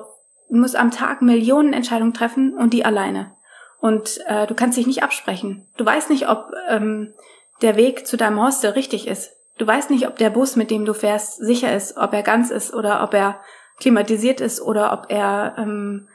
du 0.49 0.57
musst 0.57 0.75
am 0.75 0.91
Tag 0.91 1.21
Millionen 1.21 1.73
Entscheidungen 1.73 2.13
treffen 2.13 2.53
und 2.53 2.73
die 2.73 2.85
alleine. 2.85 3.31
Und 3.79 4.19
äh, 4.27 4.47
du 4.47 4.55
kannst 4.55 4.77
dich 4.77 4.87
nicht 4.87 5.03
absprechen. 5.03 5.67
Du 5.77 5.85
weißt 5.85 6.09
nicht, 6.09 6.27
ob 6.27 6.51
ähm, 6.69 7.13
der 7.61 7.77
Weg 7.77 8.05
zu 8.05 8.17
deinem 8.17 8.41
Hostel 8.43 8.71
richtig 8.71 9.07
ist. 9.07 9.31
Du 9.57 9.65
weißt 9.65 9.89
nicht, 9.89 10.07
ob 10.07 10.17
der 10.17 10.29
Bus, 10.29 10.55
mit 10.55 10.71
dem 10.71 10.85
du 10.85 10.93
fährst, 10.93 11.37
sicher 11.37 11.73
ist, 11.73 11.95
ob 11.97 12.13
er 12.13 12.23
ganz 12.23 12.51
ist 12.51 12.73
oder 12.73 13.03
ob 13.03 13.13
er 13.13 13.39
klimatisiert 13.79 14.41
ist 14.41 14.61
oder 14.61 14.91
ob 14.91 15.05
er 15.09 15.55
ähm, 15.57 16.07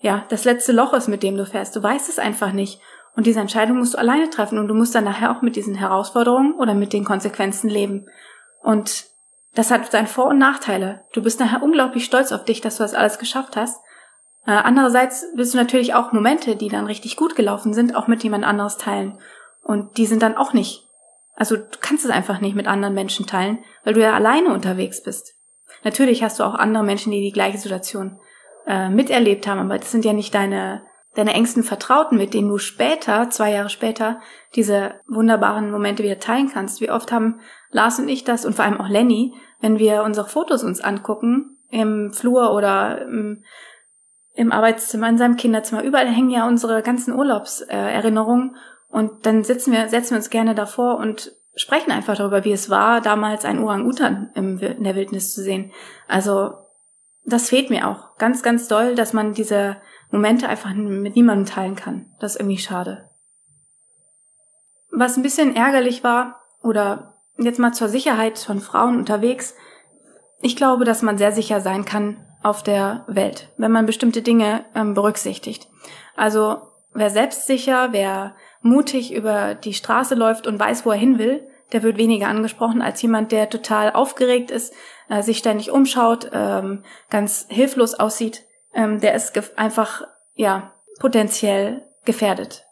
ja 0.00 0.24
das 0.28 0.44
letzte 0.44 0.72
Loch 0.72 0.92
ist, 0.92 1.08
mit 1.08 1.22
dem 1.22 1.36
du 1.36 1.46
fährst. 1.46 1.74
Du 1.74 1.82
weißt 1.82 2.08
es 2.08 2.18
einfach 2.18 2.52
nicht. 2.52 2.80
Und 3.16 3.26
diese 3.26 3.40
Entscheidung 3.40 3.78
musst 3.78 3.94
du 3.94 3.98
alleine 3.98 4.30
treffen 4.30 4.58
und 4.58 4.68
du 4.68 4.74
musst 4.74 4.94
dann 4.94 5.04
nachher 5.04 5.36
auch 5.36 5.42
mit 5.42 5.56
diesen 5.56 5.74
Herausforderungen 5.74 6.54
oder 6.54 6.74
mit 6.74 6.92
den 6.92 7.04
Konsequenzen 7.04 7.68
leben. 7.68 8.06
Und 8.62 9.06
das 9.54 9.70
hat 9.70 9.90
seine 9.90 10.06
Vor- 10.06 10.28
und 10.28 10.38
Nachteile. 10.38 11.04
Du 11.12 11.22
bist 11.22 11.40
nachher 11.40 11.62
unglaublich 11.62 12.04
stolz 12.04 12.30
auf 12.30 12.44
dich, 12.44 12.60
dass 12.60 12.76
du 12.76 12.84
das 12.84 12.94
alles 12.94 13.18
geschafft 13.18 13.56
hast. 13.56 13.80
Äh, 14.46 14.52
andererseits 14.52 15.26
willst 15.34 15.54
du 15.54 15.58
natürlich 15.58 15.94
auch 15.94 16.12
Momente, 16.12 16.54
die 16.54 16.68
dann 16.68 16.86
richtig 16.86 17.16
gut 17.16 17.34
gelaufen 17.34 17.74
sind, 17.74 17.96
auch 17.96 18.06
mit 18.06 18.22
jemand 18.22 18.44
anderes 18.44 18.76
teilen. 18.76 19.18
Und 19.62 19.98
die 19.98 20.06
sind 20.06 20.22
dann 20.22 20.36
auch 20.36 20.52
nicht. 20.52 20.86
Also 21.34 21.56
du 21.56 21.78
kannst 21.80 22.04
es 22.04 22.10
einfach 22.10 22.40
nicht 22.40 22.56
mit 22.56 22.66
anderen 22.66 22.94
Menschen 22.94 23.26
teilen, 23.26 23.58
weil 23.84 23.94
du 23.94 24.00
ja 24.00 24.14
alleine 24.14 24.52
unterwegs 24.52 25.02
bist. 25.02 25.34
Natürlich 25.84 26.22
hast 26.22 26.38
du 26.38 26.44
auch 26.44 26.54
andere 26.54 26.84
Menschen, 26.84 27.12
die 27.12 27.20
die 27.20 27.32
gleiche 27.32 27.58
Situation 27.58 28.18
äh, 28.68 28.90
miterlebt 28.90 29.46
haben, 29.48 29.58
aber 29.58 29.78
das 29.78 29.90
sind 29.90 30.04
ja 30.04 30.12
nicht 30.12 30.34
deine 30.34 30.82
deine 31.18 31.34
engsten 31.34 31.64
Vertrauten, 31.64 32.16
mit 32.16 32.32
denen 32.32 32.48
du 32.48 32.58
später, 32.58 33.28
zwei 33.28 33.50
Jahre 33.50 33.70
später, 33.70 34.20
diese 34.54 34.94
wunderbaren 35.08 35.70
Momente 35.72 36.04
wieder 36.04 36.20
teilen 36.20 36.48
kannst. 36.52 36.80
Wie 36.80 36.92
oft 36.92 37.10
haben 37.10 37.40
Lars 37.72 37.98
und 37.98 38.08
ich 38.08 38.22
das 38.22 38.44
und 38.44 38.54
vor 38.54 38.64
allem 38.64 38.80
auch 38.80 38.88
Lenny, 38.88 39.34
wenn 39.60 39.80
wir 39.80 40.04
unsere 40.04 40.28
Fotos 40.28 40.62
uns 40.62 40.80
angucken, 40.80 41.58
im 41.70 42.12
Flur 42.12 42.52
oder 42.52 43.02
im, 43.02 43.42
im 44.34 44.52
Arbeitszimmer, 44.52 45.08
in 45.08 45.18
seinem 45.18 45.36
Kinderzimmer, 45.36 45.82
überall 45.82 46.06
hängen 46.06 46.30
ja 46.30 46.46
unsere 46.46 46.82
ganzen 46.82 47.14
Urlaubserinnerungen 47.14 48.56
und 48.88 49.26
dann 49.26 49.42
sitzen 49.42 49.72
wir, 49.72 49.88
setzen 49.88 50.12
wir 50.12 50.18
uns 50.18 50.30
gerne 50.30 50.54
davor 50.54 50.98
und 50.98 51.32
sprechen 51.56 51.90
einfach 51.90 52.16
darüber, 52.16 52.44
wie 52.44 52.52
es 52.52 52.70
war, 52.70 53.00
damals 53.00 53.44
ein 53.44 53.58
Orang-Utan 53.58 54.30
in 54.34 54.84
der 54.84 54.94
Wildnis 54.94 55.34
zu 55.34 55.42
sehen. 55.42 55.72
Also, 56.06 56.52
das 57.28 57.48
fehlt 57.48 57.70
mir 57.70 57.86
auch 57.88 58.16
ganz, 58.16 58.42
ganz 58.42 58.68
doll, 58.68 58.94
dass 58.94 59.12
man 59.12 59.34
diese 59.34 59.76
Momente 60.10 60.48
einfach 60.48 60.72
mit 60.74 61.14
niemandem 61.14 61.46
teilen 61.46 61.76
kann. 61.76 62.06
Das 62.20 62.34
ist 62.34 62.40
irgendwie 62.40 62.58
schade. 62.58 63.10
Was 64.90 65.16
ein 65.16 65.22
bisschen 65.22 65.54
ärgerlich 65.54 66.02
war, 66.02 66.40
oder 66.62 67.20
jetzt 67.36 67.58
mal 67.58 67.72
zur 67.72 67.88
Sicherheit 67.88 68.38
von 68.38 68.60
Frauen 68.60 68.96
unterwegs, 68.96 69.54
ich 70.40 70.56
glaube, 70.56 70.84
dass 70.84 71.02
man 71.02 71.18
sehr 71.18 71.32
sicher 71.32 71.60
sein 71.60 71.84
kann 71.84 72.24
auf 72.42 72.62
der 72.62 73.04
Welt, 73.08 73.52
wenn 73.58 73.72
man 73.72 73.86
bestimmte 73.86 74.22
Dinge 74.22 74.64
ähm, 74.74 74.94
berücksichtigt. 74.94 75.68
Also 76.16 76.58
wer 76.94 77.10
selbstsicher, 77.10 77.88
wer 77.92 78.36
mutig 78.62 79.12
über 79.12 79.54
die 79.54 79.74
Straße 79.74 80.14
läuft 80.14 80.46
und 80.46 80.58
weiß, 80.58 80.86
wo 80.86 80.90
er 80.90 80.98
hin 80.98 81.18
will, 81.18 81.46
der 81.72 81.82
wird 81.82 81.98
weniger 81.98 82.28
angesprochen 82.28 82.80
als 82.80 83.02
jemand, 83.02 83.32
der 83.32 83.50
total 83.50 83.92
aufgeregt 83.92 84.50
ist, 84.50 84.72
äh, 85.08 85.22
sich 85.22 85.38
ständig 85.38 85.70
umschaut, 85.70 86.30
ähm, 86.32 86.84
ganz 87.10 87.46
hilflos 87.48 87.94
aussieht 87.94 88.44
ähm, 88.74 89.00
der 89.00 89.14
ist 89.14 89.58
einfach, 89.58 90.02
ja, 90.34 90.72
potenziell 91.00 91.86
gefährdet. 92.04 92.64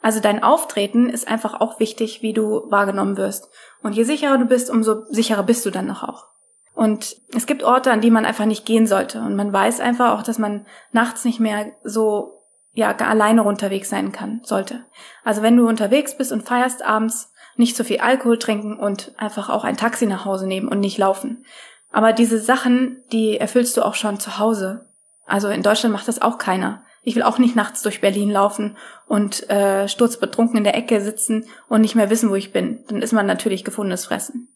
Also 0.00 0.20
dein 0.20 0.42
Auftreten 0.42 1.08
ist 1.08 1.28
einfach 1.28 1.60
auch 1.60 1.80
wichtig, 1.80 2.22
wie 2.22 2.32
du 2.32 2.70
wahrgenommen 2.70 3.16
wirst. 3.16 3.48
Und 3.82 3.92
je 3.92 4.04
sicherer 4.04 4.38
du 4.38 4.46
bist, 4.46 4.70
umso 4.70 5.04
sicherer 5.10 5.42
bist 5.42 5.66
du 5.66 5.70
dann 5.70 5.86
noch 5.86 6.02
auch. 6.02 6.26
Und 6.74 7.16
es 7.34 7.46
gibt 7.46 7.64
Orte, 7.64 7.90
an 7.90 8.00
die 8.00 8.10
man 8.10 8.24
einfach 8.24 8.44
nicht 8.44 8.64
gehen 8.64 8.86
sollte. 8.86 9.20
Und 9.20 9.34
man 9.34 9.52
weiß 9.52 9.80
einfach 9.80 10.16
auch, 10.16 10.22
dass 10.22 10.38
man 10.38 10.66
nachts 10.92 11.24
nicht 11.24 11.40
mehr 11.40 11.72
so, 11.82 12.42
ja, 12.72 12.94
alleine 12.96 13.42
unterwegs 13.42 13.90
sein 13.90 14.12
kann, 14.12 14.40
sollte. 14.44 14.84
Also 15.24 15.42
wenn 15.42 15.56
du 15.56 15.68
unterwegs 15.68 16.16
bist 16.16 16.30
und 16.30 16.42
feierst 16.42 16.84
abends, 16.84 17.32
nicht 17.58 17.76
zu 17.76 17.84
viel 17.84 17.98
Alkohol 17.98 18.38
trinken 18.38 18.76
und 18.76 19.12
einfach 19.16 19.48
auch 19.48 19.64
ein 19.64 19.76
Taxi 19.76 20.06
nach 20.06 20.24
Hause 20.24 20.46
nehmen 20.46 20.68
und 20.68 20.80
nicht 20.80 20.98
laufen. 20.98 21.44
Aber 21.90 22.12
diese 22.12 22.38
Sachen, 22.38 23.02
die 23.12 23.38
erfüllst 23.38 23.76
du 23.76 23.82
auch 23.82 23.94
schon 23.94 24.20
zu 24.20 24.38
Hause. 24.38 24.86
Also 25.26 25.48
in 25.48 25.62
Deutschland 25.62 25.92
macht 25.92 26.08
das 26.08 26.22
auch 26.22 26.38
keiner. 26.38 26.84
Ich 27.02 27.16
will 27.16 27.22
auch 27.22 27.38
nicht 27.38 27.56
nachts 27.56 27.82
durch 27.82 28.00
Berlin 28.00 28.30
laufen 28.30 28.76
und 29.06 29.48
äh, 29.48 29.88
sturzbetrunken 29.88 30.58
in 30.58 30.64
der 30.64 30.76
Ecke 30.76 31.00
sitzen 31.00 31.46
und 31.68 31.80
nicht 31.80 31.94
mehr 31.94 32.10
wissen, 32.10 32.30
wo 32.30 32.34
ich 32.34 32.52
bin. 32.52 32.84
Dann 32.88 33.02
ist 33.02 33.12
man 33.12 33.26
natürlich 33.26 33.64
gefundenes 33.64 34.04
Fressen. 34.04 34.48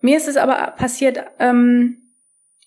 Mir 0.00 0.16
ist 0.16 0.28
es 0.28 0.36
aber 0.36 0.54
passiert 0.76 1.18
ähm, 1.38 1.98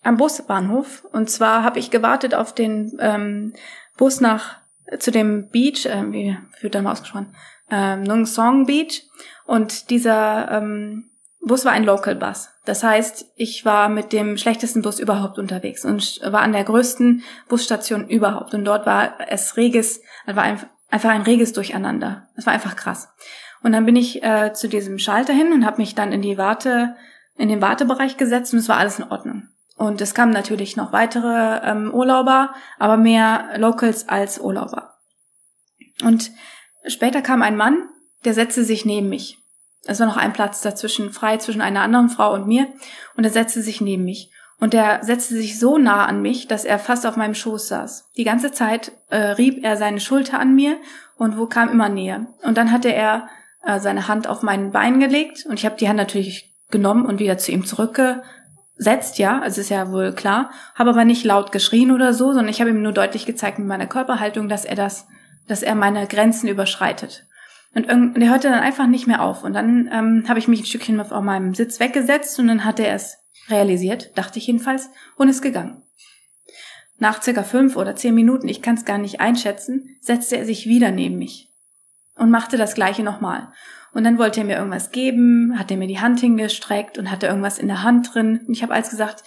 am 0.03 0.17
Busbahnhof. 0.17 1.05
Und 1.11 1.29
zwar 1.29 1.63
habe 1.63 1.79
ich 1.79 1.91
gewartet 1.91 2.35
auf 2.35 2.53
den 2.53 2.97
ähm, 2.99 3.53
Bus 3.97 4.21
nach 4.21 4.57
zu 4.99 5.11
dem 5.11 5.49
Beach, 5.49 5.85
äh, 5.85 6.11
wie 6.11 6.37
wird 6.59 6.75
da 6.75 6.81
mal 6.81 6.91
ausgesprochen, 6.91 7.33
ähm, 7.71 8.03
Nung 8.03 8.25
Song 8.25 8.65
Beach. 8.65 9.03
Und 9.45 9.89
dieser 9.89 10.51
ähm, 10.51 11.09
Bus 11.41 11.65
war 11.65 11.71
ein 11.71 11.83
Local 11.83 12.15
Bus. 12.15 12.49
Das 12.65 12.83
heißt, 12.83 13.31
ich 13.35 13.65
war 13.65 13.89
mit 13.89 14.13
dem 14.13 14.37
schlechtesten 14.37 14.83
Bus 14.83 14.99
überhaupt 14.99 15.39
unterwegs 15.39 15.83
und 15.83 16.21
war 16.23 16.41
an 16.41 16.53
der 16.53 16.63
größten 16.63 17.23
Busstation 17.49 18.07
überhaupt. 18.07 18.53
Und 18.53 18.65
dort 18.65 18.85
war 18.85 19.15
es 19.27 19.57
reges, 19.57 20.01
war 20.27 20.43
einfach 20.43 21.09
ein 21.09 21.23
reges 21.23 21.53
Durcheinander. 21.53 22.27
Es 22.35 22.45
war 22.45 22.53
einfach 22.53 22.75
krass. 22.75 23.09
Und 23.63 23.71
dann 23.73 23.85
bin 23.85 23.95
ich 23.95 24.23
äh, 24.23 24.53
zu 24.53 24.67
diesem 24.67 24.99
Schalter 24.99 25.33
hin 25.33 25.51
und 25.53 25.65
habe 25.65 25.81
mich 25.81 25.95
dann 25.95 26.11
in 26.11 26.21
die 26.21 26.37
Warte, 26.37 26.95
in 27.37 27.49
den 27.49 27.61
Wartebereich 27.61 28.17
gesetzt 28.17 28.53
und 28.53 28.59
es 28.59 28.69
war 28.69 28.77
alles 28.77 28.99
in 28.99 29.05
Ordnung. 29.05 29.47
Und 29.77 29.99
es 29.99 30.13
kamen 30.13 30.31
natürlich 30.31 30.77
noch 30.77 30.91
weitere 30.91 31.59
ähm, 31.63 31.91
Urlauber, 31.91 32.53
aber 32.77 32.97
mehr 32.97 33.49
Locals 33.57 34.07
als 34.09 34.39
Urlauber. 34.39 34.93
Und 36.03 36.31
später 36.87 37.21
kam 37.21 37.41
ein 37.41 37.57
Mann, 37.57 37.89
der 38.25 38.33
setzte 38.33 38.63
sich 38.63 38.85
neben 38.85 39.09
mich. 39.09 39.37
Es 39.85 39.99
war 39.99 40.07
noch 40.07 40.17
ein 40.17 40.33
Platz 40.33 40.61
dazwischen 40.61 41.11
frei 41.11 41.37
zwischen 41.37 41.61
einer 41.61 41.81
anderen 41.81 42.09
Frau 42.09 42.33
und 42.33 42.47
mir 42.47 42.67
und 43.15 43.23
er 43.23 43.31
setzte 43.31 43.61
sich 43.61 43.81
neben 43.81 44.03
mich. 44.03 44.31
Und 44.59 44.75
er 44.75 45.03
setzte 45.03 45.33
sich 45.33 45.57
so 45.57 45.79
nah 45.79 46.05
an 46.05 46.21
mich, 46.21 46.47
dass 46.47 46.65
er 46.65 46.77
fast 46.77 47.07
auf 47.07 47.17
meinem 47.17 47.33
Schoß 47.33 47.67
saß. 47.67 48.11
Die 48.15 48.23
ganze 48.23 48.51
Zeit 48.51 48.91
äh, 49.09 49.17
rieb 49.17 49.63
er 49.63 49.75
seine 49.75 49.99
Schulter 49.99 50.39
an 50.39 50.53
mir 50.53 50.77
und 51.17 51.35
wo 51.35 51.47
kam 51.47 51.69
immer 51.69 51.89
näher. 51.89 52.27
Und 52.43 52.57
dann 52.57 52.71
hatte 52.71 52.93
er 52.93 53.27
äh, 53.63 53.79
seine 53.79 54.07
Hand 54.07 54.27
auf 54.27 54.43
mein 54.43 54.71
Bein 54.71 54.99
gelegt 54.99 55.45
und 55.47 55.53
ich 55.55 55.65
habe 55.65 55.77
die 55.77 55.87
Hand 55.87 55.97
natürlich 55.97 56.53
genommen 56.71 57.05
und 57.05 57.19
wieder 57.19 57.37
zu 57.37 57.51
ihm 57.51 57.65
zurückgesetzt, 57.65 59.17
ja, 59.17 59.39
also 59.39 59.61
ist 59.61 59.69
ja 59.69 59.91
wohl 59.91 60.13
klar, 60.13 60.51
habe 60.75 60.91
aber 60.91 61.05
nicht 61.05 61.23
laut 61.23 61.51
geschrien 61.51 61.91
oder 61.91 62.13
so, 62.13 62.27
sondern 62.27 62.49
ich 62.49 62.61
habe 62.61 62.69
ihm 62.69 62.81
nur 62.81 62.93
deutlich 62.93 63.25
gezeigt 63.25 63.59
mit 63.59 63.67
meiner 63.67 63.87
Körperhaltung, 63.87 64.47
dass 64.47 64.65
er 64.65 64.75
das, 64.75 65.07
dass 65.47 65.63
er 65.63 65.75
meine 65.75 66.07
Grenzen 66.07 66.47
überschreitet. 66.47 67.27
Und, 67.73 67.89
und 67.89 68.21
er 68.21 68.31
hörte 68.31 68.49
dann 68.49 68.59
einfach 68.59 68.87
nicht 68.87 69.07
mehr 69.07 69.21
auf. 69.21 69.43
Und 69.43 69.53
dann 69.53 69.89
ähm, 69.91 70.25
habe 70.27 70.39
ich 70.39 70.47
mich 70.47 70.61
ein 70.61 70.65
Stückchen 70.65 70.99
auf 70.99 71.09
meinem 71.21 71.53
Sitz 71.53 71.79
weggesetzt 71.79 72.37
und 72.39 72.47
dann 72.47 72.65
hat 72.65 72.79
er 72.79 72.93
es 72.93 73.17
realisiert, 73.49 74.17
dachte 74.17 74.39
ich 74.39 74.47
jedenfalls, 74.47 74.89
und 75.15 75.29
ist 75.29 75.41
gegangen. 75.41 75.83
Nach 76.99 77.21
circa 77.21 77.43
fünf 77.43 77.77
oder 77.77 77.95
zehn 77.95 78.13
Minuten, 78.13 78.47
ich 78.47 78.61
kann 78.61 78.75
es 78.75 78.85
gar 78.85 78.97
nicht 78.97 79.19
einschätzen, 79.19 79.97
setzte 80.01 80.37
er 80.37 80.45
sich 80.45 80.67
wieder 80.67 80.91
neben 80.91 81.17
mich 81.17 81.49
und 82.15 82.29
machte 82.29 82.57
das 82.57 82.75
gleiche 82.75 83.03
nochmal. 83.03 83.51
Und 83.93 84.03
dann 84.03 84.17
wollte 84.17 84.41
er 84.41 84.45
mir 84.45 84.57
irgendwas 84.57 84.91
geben, 84.91 85.57
hat 85.57 85.71
er 85.71 85.77
mir 85.77 85.87
die 85.87 85.99
Hand 85.99 86.19
hingestreckt 86.19 86.97
und 86.97 87.11
hatte 87.11 87.27
irgendwas 87.27 87.57
in 87.57 87.67
der 87.67 87.83
Hand 87.83 88.13
drin. 88.13 88.41
Und 88.47 88.53
ich 88.53 88.63
habe 88.63 88.73
alles 88.73 88.89
gesagt, 88.89 89.23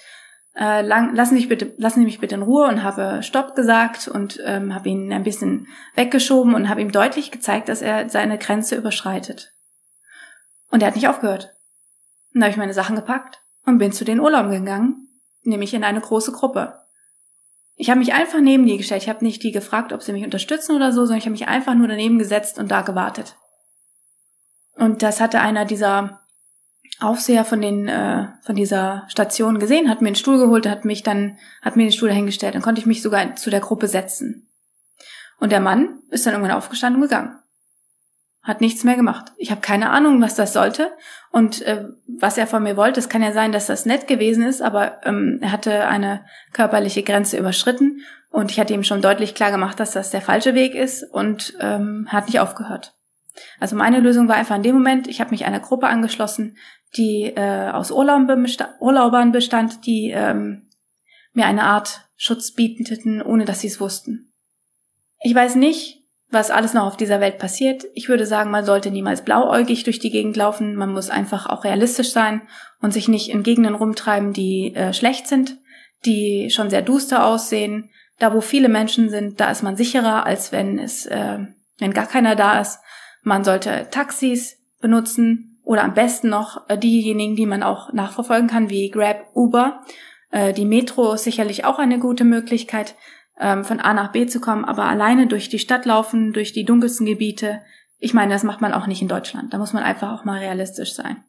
äh, 0.56 0.82
lang, 0.82 1.14
lassen, 1.14 1.37
Sie 1.37 1.46
bitte, 1.46 1.73
lassen 1.78 2.00
Sie 2.00 2.04
mich 2.04 2.20
bitte 2.20 2.37
in 2.37 2.42
Ruhe 2.42 2.68
und 2.68 2.82
habe 2.82 3.23
Stopp 3.23 3.56
gesagt 3.56 4.08
und 4.08 4.40
ähm, 4.44 4.75
habe 4.75 4.88
ihn 4.88 5.12
ein 5.12 5.25
bisschen 5.25 5.66
weggeschoben 5.94 6.54
und 6.54 6.68
habe 6.68 6.80
ihm 6.80 6.92
deutlich 6.92 7.30
gezeigt, 7.30 7.68
dass 7.68 7.82
er 7.82 8.08
seine 8.08 8.38
Grenze 8.38 8.76
überschreitet. 8.76 9.52
Und 10.70 10.82
er 10.82 10.88
hat 10.88 10.94
nicht 10.94 11.08
aufgehört. 11.08 11.54
Dann 12.32 12.42
habe 12.42 12.50
ich 12.50 12.56
meine 12.56 12.75
Sachen 12.75 12.96
gepackt 12.96 13.40
und 13.64 13.78
bin 13.78 13.92
zu 13.92 14.04
den 14.04 14.20
Urlauben 14.20 14.50
gegangen, 14.50 15.08
nämlich 15.42 15.75
in 15.75 15.84
eine 15.84 16.00
große 16.00 16.32
Gruppe. 16.32 16.80
Ich 17.76 17.90
habe 17.90 17.99
mich 17.99 18.12
einfach 18.12 18.40
neben 18.40 18.66
die 18.66 18.76
gestellt. 18.76 19.02
Ich 19.02 19.08
habe 19.08 19.25
nicht 19.25 19.42
die 19.42 19.52
gefragt, 19.52 19.92
ob 19.92 20.02
sie 20.02 20.12
mich 20.12 20.25
unterstützen 20.25 20.76
oder 20.76 20.92
so, 20.92 21.00
sondern 21.02 21.18
ich 21.18 21.25
habe 21.25 21.32
mich 21.32 21.49
einfach 21.49 21.75
nur 21.75 21.88
daneben 21.88 22.18
gesetzt 22.18 22.58
und 22.58 22.70
da 22.70 22.82
gewartet. 22.82 23.37
Und 24.76 25.02
das 25.02 25.20
hatte 25.20 25.40
einer 25.40 25.64
dieser 25.64 26.20
Aufseher 27.01 27.45
von 27.45 27.61
den 27.61 27.89
äh, 27.89 28.29
von 28.43 28.55
dieser 28.55 29.05
Station 29.09 29.59
gesehen, 29.59 29.91
hat 29.91 30.01
mir 30.01 30.09
einen 30.09 30.17
Stuhl 30.17 30.39
geholt, 30.39 30.69
hat 30.69 30.85
mich 30.85 31.03
dann 31.03 31.39
hat 31.63 31.77
mir 31.77 31.85
den 31.85 31.93
Stuhl 31.93 32.09
dahingestellt, 32.09 32.55
dann 32.55 32.63
konnte 32.63 32.81
ich 32.81 32.87
mich 32.87 33.03
sogar 33.03 33.35
zu 33.37 33.51
der 33.51 33.61
Gruppe 33.61 33.89
setzen. 33.89 34.49
Und 35.41 35.51
der 35.51 35.61
Mann 35.61 35.99
ist 36.11 36.25
dann 36.25 36.35
irgendwann 36.35 36.57
aufgestanden 36.57 37.03
und 37.03 37.09
gegangen. 37.09 37.39
Hat 38.43 38.61
nichts 38.61 38.85
mehr 38.85 38.97
gemacht. 38.97 39.33
Ich 39.37 39.51
habe 39.51 39.61
keine 39.61 39.91
Ahnung, 39.91 40.21
was 40.21 40.35
das 40.35 40.53
sollte 40.53 40.93
und 41.31 41.63
äh, 41.63 41.89
was 42.07 42.39
er 42.39 42.47
von 42.47 42.63
mir 42.63 42.77
wollte. 42.77 43.01
Es 43.01 43.09
kann 43.09 43.23
ja 43.23 43.33
sein, 43.33 43.53
dass 43.53 43.67
das 43.67 43.87
nett 43.87 44.07
gewesen 44.07 44.45
ist, 44.45 44.63
aber 44.63 45.01
ähm, 45.05 45.39
er 45.41 45.51
hatte 45.51 45.89
eine 45.89 46.25
körperliche 46.53 47.03
Grenze 47.03 47.39
überschritten 47.39 48.03
und 48.31 48.51
ich 48.51 48.61
hatte 48.61 48.75
ihm 48.75 48.85
schon 48.85 49.01
deutlich 49.01 49.35
klar 49.35 49.51
gemacht, 49.51 49.81
dass 49.81 49.93
das 49.93 50.11
der 50.11 50.21
falsche 50.21 50.55
Weg 50.55 50.75
ist 50.75 51.03
und 51.03 51.55
ähm, 51.61 52.07
hat 52.11 52.27
nicht 52.27 52.41
aufgehört. 52.41 52.95
Also 53.61 53.77
meine 53.77 54.01
Lösung 54.01 54.29
war 54.29 54.37
einfach 54.37 54.57
in 54.57 54.63
dem 54.63 54.75
Moment, 54.75 55.09
ich 55.09 55.21
habe 55.21 55.31
mich 55.31 55.45
einer 55.45 55.61
Gruppe 55.61 55.89
angeschlossen, 55.89 56.57
die 56.97 57.33
äh, 57.35 57.71
aus 57.71 57.91
Urlaubern 57.91 59.33
bestand, 59.33 59.87
die 59.87 60.11
ähm, 60.11 60.69
mir 61.33 61.47
eine 61.47 61.65
Art 61.65 62.09
Schutz 62.17 62.53
bieteten, 62.53 63.21
ohne 63.21 63.45
dass 63.45 63.61
sie 63.61 63.67
es 63.67 63.81
wussten. 63.81 64.33
Ich 65.21 65.35
weiß 65.35 65.57
nicht, 65.57 66.03
was 66.31 66.51
alles 66.51 66.75
noch 66.75 66.85
auf 66.85 66.97
dieser 66.97 67.21
Welt 67.21 67.39
passiert. 67.39 67.85
Ich 67.95 68.09
würde 68.09 68.27
sagen, 68.27 68.51
man 68.51 68.65
sollte 68.65 68.91
niemals 68.91 69.23
blauäugig 69.23 69.85
durch 69.85 69.99
die 69.99 70.11
Gegend 70.11 70.37
laufen. 70.37 70.75
Man 70.75 70.93
muss 70.93 71.11
einfach 71.11 71.47
auch 71.47 71.65
realistisch 71.65 72.13
sein 72.13 72.43
und 72.81 72.93
sich 72.93 73.09
nicht 73.09 73.31
in 73.31 73.43
Gegenden 73.43 73.75
rumtreiben, 73.75 74.33
die 74.33 74.75
äh, 74.75 74.93
schlecht 74.93 75.27
sind, 75.27 75.59
die 76.05 76.51
schon 76.51 76.71
sehr 76.71 76.83
duster 76.83 77.27
aussehen. 77.27 77.91
Da, 78.19 78.33
wo 78.33 78.41
viele 78.41 78.69
Menschen 78.69 79.11
sind, 79.11 79.41
da 79.41 79.51
ist 79.51 79.63
man 79.63 79.77
sicherer, 79.77 80.27
als 80.27 80.53
wenn 80.53 80.79
es, 80.79 81.07
äh, 81.07 81.39
wenn 81.79 81.95
gar 81.95 82.07
keiner 82.07 82.37
da 82.37 82.61
ist. 82.61 82.79
Man 83.23 83.43
sollte 83.43 83.89
Taxis 83.91 84.59
benutzen 84.81 85.53
oder 85.64 85.83
am 85.83 85.94
besten 85.94 86.28
noch 86.28 86.68
äh, 86.68 86.78
diejenigen, 86.78 87.37
die 87.37 87.47
man 87.47 87.62
auch 87.62 87.92
nachverfolgen 87.92 88.49
kann, 88.49 88.71
wie 88.71 88.90
Grab, 88.90 89.26
Uber. 89.35 89.83
Äh, 90.30 90.52
die 90.52 90.66
Metro 90.66 91.12
ist 91.12 91.25
sicherlich 91.25 91.64
auch 91.64 91.78
eine 91.78 91.99
gute 91.99 92.25
Möglichkeit, 92.25 92.94
ähm, 93.40 93.64
von 93.64 93.80
A 93.80 93.94
nach 93.94 94.12
B 94.12 94.26
zu 94.26 94.40
kommen, 94.40 94.64
aber 94.64 94.85
alleine 94.85 95.26
durch 95.26 95.49
die 95.49 95.59
Stadt 95.59 95.87
laufen, 95.87 96.33
durch 96.33 96.52
die 96.52 96.64
dunkelsten 96.64 97.06
Gebiete, 97.06 97.62
ich 97.99 98.14
meine, 98.14 98.33
das 98.33 98.44
macht 98.44 98.61
man 98.61 98.73
auch 98.73 98.87
nicht 98.87 99.02
in 99.02 99.09
Deutschland. 99.09 99.54
Da 99.54 99.59
muss 99.59 99.73
man 99.73 99.83
einfach 99.83 100.12
auch 100.12 100.25
mal 100.25 100.38
realistisch 100.38 100.94
sein. 100.94 101.25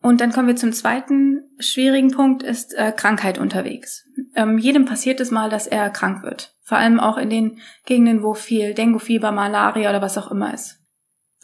Und 0.00 0.20
dann 0.20 0.32
kommen 0.32 0.48
wir 0.48 0.56
zum 0.56 0.72
zweiten 0.72 1.42
schwierigen 1.58 2.10
Punkt, 2.10 2.42
ist 2.42 2.74
äh, 2.74 2.92
Krankheit 2.92 3.38
unterwegs. 3.38 4.04
Ähm, 4.34 4.58
jedem 4.58 4.84
passiert 4.84 5.18
es 5.18 5.30
mal, 5.30 5.48
dass 5.48 5.66
er 5.66 5.88
krank 5.90 6.22
wird. 6.22 6.54
Vor 6.62 6.78
allem 6.78 7.00
auch 7.00 7.16
in 7.16 7.30
den 7.30 7.58
Gegenden, 7.86 8.22
wo 8.22 8.34
viel 8.34 8.74
Dengue-Fieber, 8.74 9.32
Malaria 9.32 9.88
oder 9.88 10.02
was 10.02 10.18
auch 10.18 10.30
immer 10.30 10.52
ist. 10.52 10.83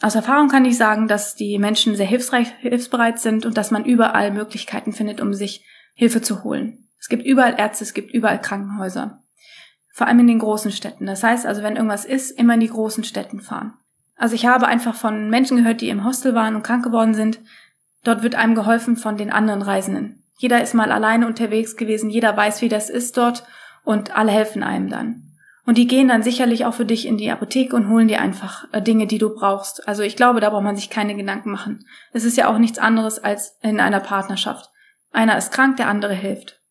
Aus 0.01 0.15
Erfahrung 0.15 0.47
kann 0.47 0.65
ich 0.65 0.77
sagen, 0.77 1.07
dass 1.07 1.35
die 1.35 1.59
Menschen 1.59 1.95
sehr 1.95 2.05
hilfsreich, 2.05 2.53
hilfsbereit 2.59 3.19
sind 3.19 3.45
und 3.45 3.57
dass 3.57 3.71
man 3.71 3.85
überall 3.85 4.31
Möglichkeiten 4.31 4.93
findet, 4.93 5.21
um 5.21 5.33
sich 5.33 5.65
Hilfe 5.93 6.21
zu 6.21 6.43
holen. 6.43 6.89
Es 6.99 7.07
gibt 7.07 7.25
überall 7.25 7.55
Ärzte, 7.57 7.83
es 7.83 7.93
gibt 7.93 8.11
überall 8.11 8.41
Krankenhäuser. 8.41 9.21
Vor 9.93 10.07
allem 10.07 10.19
in 10.19 10.27
den 10.27 10.39
großen 10.39 10.71
Städten. 10.71 11.05
Das 11.05 11.23
heißt 11.23 11.45
also, 11.45 11.61
wenn 11.61 11.75
irgendwas 11.75 12.05
ist, 12.05 12.31
immer 12.31 12.55
in 12.55 12.61
die 12.61 12.69
großen 12.69 13.03
Städten 13.03 13.41
fahren. 13.41 13.73
Also 14.15 14.35
ich 14.35 14.45
habe 14.45 14.67
einfach 14.67 14.95
von 14.95 15.29
Menschen 15.29 15.57
gehört, 15.57 15.81
die 15.81 15.89
im 15.89 16.05
Hostel 16.05 16.33
waren 16.33 16.55
und 16.55 16.63
krank 16.63 16.83
geworden 16.83 17.13
sind, 17.13 17.39
Dort 18.03 18.23
wird 18.23 18.35
einem 18.35 18.55
geholfen 18.55 18.97
von 18.97 19.17
den 19.17 19.31
anderen 19.31 19.61
Reisenden. 19.61 20.23
Jeder 20.37 20.61
ist 20.61 20.73
mal 20.73 20.91
alleine 20.91 21.27
unterwegs 21.27 21.75
gewesen, 21.75 22.09
jeder 22.09 22.35
weiß, 22.35 22.61
wie 22.61 22.69
das 22.69 22.89
ist 22.89 23.15
dort 23.17 23.43
und 23.83 24.15
alle 24.15 24.31
helfen 24.31 24.63
einem 24.63 24.89
dann. 24.89 25.30
Und 25.65 25.77
die 25.77 25.87
gehen 25.87 26.07
dann 26.07 26.23
sicherlich 26.23 26.65
auch 26.65 26.73
für 26.73 26.85
dich 26.85 27.05
in 27.05 27.17
die 27.17 27.29
Apotheke 27.29 27.75
und 27.75 27.89
holen 27.89 28.07
dir 28.07 28.19
einfach 28.19 28.65
äh, 28.71 28.81
Dinge, 28.81 29.05
die 29.05 29.19
du 29.19 29.33
brauchst. 29.33 29.87
Also 29.87 30.01
ich 30.01 30.15
glaube, 30.15 30.39
da 30.39 30.49
braucht 30.49 30.63
man 30.63 30.75
sich 30.75 30.89
keine 30.89 31.15
Gedanken 31.15 31.51
machen. 31.51 31.85
Es 32.13 32.25
ist 32.25 32.37
ja 32.37 32.47
auch 32.47 32.57
nichts 32.57 32.79
anderes 32.79 33.19
als 33.19 33.57
in 33.61 33.79
einer 33.79 33.99
Partnerschaft. 33.99 34.69
Einer 35.11 35.37
ist 35.37 35.51
krank, 35.51 35.77
der 35.77 35.87
andere 35.87 36.13
hilft. 36.13 36.61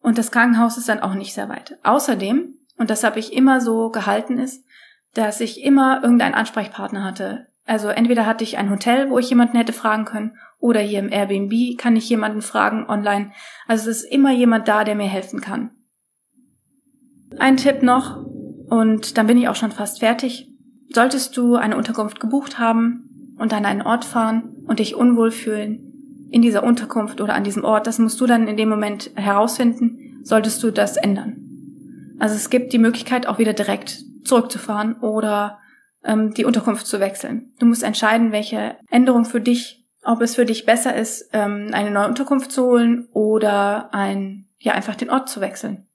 Und 0.00 0.18
das 0.18 0.30
Krankenhaus 0.30 0.76
ist 0.76 0.88
dann 0.88 1.00
auch 1.00 1.14
nicht 1.14 1.32
sehr 1.32 1.48
weit. 1.48 1.78
Außerdem, 1.82 2.54
und 2.76 2.90
das 2.90 3.04
habe 3.04 3.18
ich 3.18 3.32
immer 3.32 3.60
so 3.60 3.90
gehalten 3.90 4.38
ist, 4.38 4.64
dass 5.14 5.40
ich 5.40 5.62
immer 5.62 6.02
irgendeinen 6.02 6.34
Ansprechpartner 6.34 7.04
hatte. 7.04 7.46
Also 7.64 7.88
entweder 7.88 8.26
hatte 8.26 8.44
ich 8.44 8.58
ein 8.58 8.68
Hotel, 8.68 9.08
wo 9.08 9.18
ich 9.18 9.30
jemanden 9.30 9.56
hätte 9.56 9.72
fragen 9.72 10.04
können, 10.04 10.36
oder 10.58 10.80
hier 10.80 10.98
im 10.98 11.10
Airbnb 11.10 11.78
kann 11.78 11.96
ich 11.96 12.08
jemanden 12.08 12.42
fragen 12.42 12.86
online. 12.88 13.32
Also 13.66 13.90
es 13.90 14.02
ist 14.02 14.12
immer 14.12 14.32
jemand 14.32 14.68
da, 14.68 14.84
der 14.84 14.94
mir 14.94 15.08
helfen 15.08 15.40
kann. 15.40 15.70
Ein 17.38 17.56
Tipp 17.56 17.82
noch, 17.82 18.24
und 18.68 19.18
dann 19.18 19.26
bin 19.26 19.38
ich 19.38 19.48
auch 19.48 19.54
schon 19.54 19.72
fast 19.72 20.00
fertig. 20.00 20.50
Solltest 20.92 21.36
du 21.36 21.56
eine 21.56 21.76
Unterkunft 21.76 22.20
gebucht 22.20 22.58
haben 22.58 23.34
und 23.38 23.52
an 23.52 23.66
einen 23.66 23.82
Ort 23.82 24.04
fahren 24.04 24.64
und 24.66 24.78
dich 24.78 24.94
unwohl 24.94 25.30
fühlen 25.30 26.28
in 26.30 26.42
dieser 26.42 26.64
Unterkunft 26.64 27.20
oder 27.20 27.34
an 27.34 27.44
diesem 27.44 27.64
Ort, 27.64 27.86
das 27.86 27.98
musst 27.98 28.20
du 28.20 28.26
dann 28.26 28.48
in 28.48 28.56
dem 28.56 28.68
Moment 28.68 29.10
herausfinden, 29.14 30.20
solltest 30.24 30.62
du 30.62 30.72
das 30.72 30.96
ändern. 30.96 31.36
Also 32.18 32.34
es 32.34 32.50
gibt 32.50 32.72
die 32.72 32.78
Möglichkeit, 32.78 33.26
auch 33.26 33.38
wieder 33.38 33.52
direkt 33.52 34.02
zurückzufahren 34.24 34.94
oder 34.94 35.58
ähm, 36.02 36.34
die 36.34 36.44
Unterkunft 36.44 36.86
zu 36.86 36.98
wechseln. 36.98 37.52
Du 37.60 37.66
musst 37.66 37.82
entscheiden, 37.82 38.32
welche 38.32 38.76
Änderung 38.90 39.24
für 39.24 39.40
dich, 39.40 39.86
ob 40.02 40.20
es 40.22 40.34
für 40.34 40.44
dich 40.44 40.66
besser 40.66 40.96
ist, 40.96 41.30
ähm, 41.32 41.68
eine 41.72 41.90
neue 41.90 42.08
Unterkunft 42.08 42.50
zu 42.50 42.64
holen 42.64 43.06
oder 43.12 43.94
ein, 43.94 44.46
ja, 44.58 44.72
einfach 44.72 44.96
den 44.96 45.10
Ort 45.10 45.28
zu 45.28 45.40
wechseln. 45.40 45.86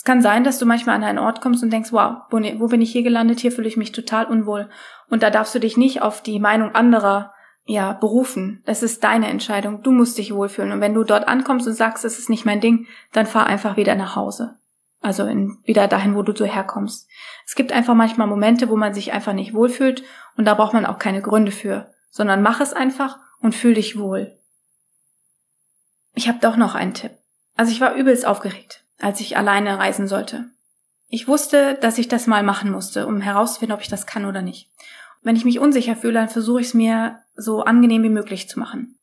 Es 0.00 0.04
kann 0.04 0.22
sein, 0.22 0.44
dass 0.44 0.58
du 0.58 0.64
manchmal 0.64 0.96
an 0.96 1.04
einen 1.04 1.18
Ort 1.18 1.42
kommst 1.42 1.62
und 1.62 1.70
denkst, 1.70 1.92
wow, 1.92 2.22
wo 2.30 2.68
bin 2.68 2.80
ich 2.80 2.90
hier 2.90 3.02
gelandet? 3.02 3.40
Hier 3.40 3.52
fühle 3.52 3.68
ich 3.68 3.76
mich 3.76 3.92
total 3.92 4.24
unwohl. 4.24 4.70
Und 5.10 5.22
da 5.22 5.28
darfst 5.28 5.54
du 5.54 5.58
dich 5.58 5.76
nicht 5.76 6.00
auf 6.00 6.22
die 6.22 6.40
Meinung 6.40 6.74
anderer 6.74 7.34
ja, 7.66 7.92
berufen. 7.92 8.62
Das 8.64 8.82
ist 8.82 9.04
deine 9.04 9.28
Entscheidung. 9.28 9.82
Du 9.82 9.92
musst 9.92 10.16
dich 10.16 10.34
wohlfühlen. 10.34 10.72
Und 10.72 10.80
wenn 10.80 10.94
du 10.94 11.04
dort 11.04 11.28
ankommst 11.28 11.66
und 11.66 11.74
sagst, 11.74 12.06
es 12.06 12.18
ist 12.18 12.30
nicht 12.30 12.46
mein 12.46 12.62
Ding, 12.62 12.86
dann 13.12 13.26
fahr 13.26 13.44
einfach 13.44 13.76
wieder 13.76 13.94
nach 13.94 14.16
Hause. 14.16 14.56
Also 15.02 15.26
in, 15.26 15.58
wieder 15.64 15.86
dahin, 15.86 16.14
wo 16.14 16.22
du 16.22 16.34
so 16.34 16.46
herkommst. 16.46 17.06
Es 17.44 17.54
gibt 17.54 17.70
einfach 17.70 17.94
manchmal 17.94 18.26
Momente, 18.26 18.70
wo 18.70 18.76
man 18.76 18.94
sich 18.94 19.12
einfach 19.12 19.34
nicht 19.34 19.52
wohlfühlt 19.52 20.02
und 20.34 20.46
da 20.46 20.54
braucht 20.54 20.72
man 20.72 20.86
auch 20.86 20.98
keine 20.98 21.20
Gründe 21.20 21.52
für, 21.52 21.92
sondern 22.10 22.40
mach 22.40 22.62
es 22.62 22.72
einfach 22.72 23.18
und 23.40 23.54
fühl 23.54 23.74
dich 23.74 23.98
wohl. 23.98 24.38
Ich 26.14 26.26
habe 26.26 26.38
doch 26.40 26.56
noch 26.56 26.74
einen 26.74 26.94
Tipp. 26.94 27.12
Also 27.54 27.70
ich 27.70 27.82
war 27.82 27.94
übelst 27.94 28.26
aufgeregt, 28.26 28.79
als 29.00 29.20
ich 29.20 29.36
alleine 29.36 29.78
reisen 29.78 30.08
sollte. 30.08 30.50
Ich 31.08 31.26
wusste, 31.26 31.74
dass 31.80 31.98
ich 31.98 32.08
das 32.08 32.26
mal 32.26 32.42
machen 32.42 32.70
musste, 32.70 33.06
um 33.06 33.20
herauszufinden, 33.20 33.74
ob 33.74 33.82
ich 33.82 33.88
das 33.88 34.06
kann 34.06 34.24
oder 34.24 34.42
nicht. 34.42 34.70
wenn 35.22 35.36
ich 35.36 35.44
mich 35.44 35.58
unsicher 35.58 35.96
fühle, 35.96 36.14
dann 36.14 36.30
versuche 36.30 36.62
ich 36.62 36.68
es 36.68 36.74
mir 36.74 37.20
so 37.34 37.62
angenehm 37.62 38.02
wie 38.02 38.08
möglich 38.08 38.48
zu 38.48 38.58
machen. 38.58 38.98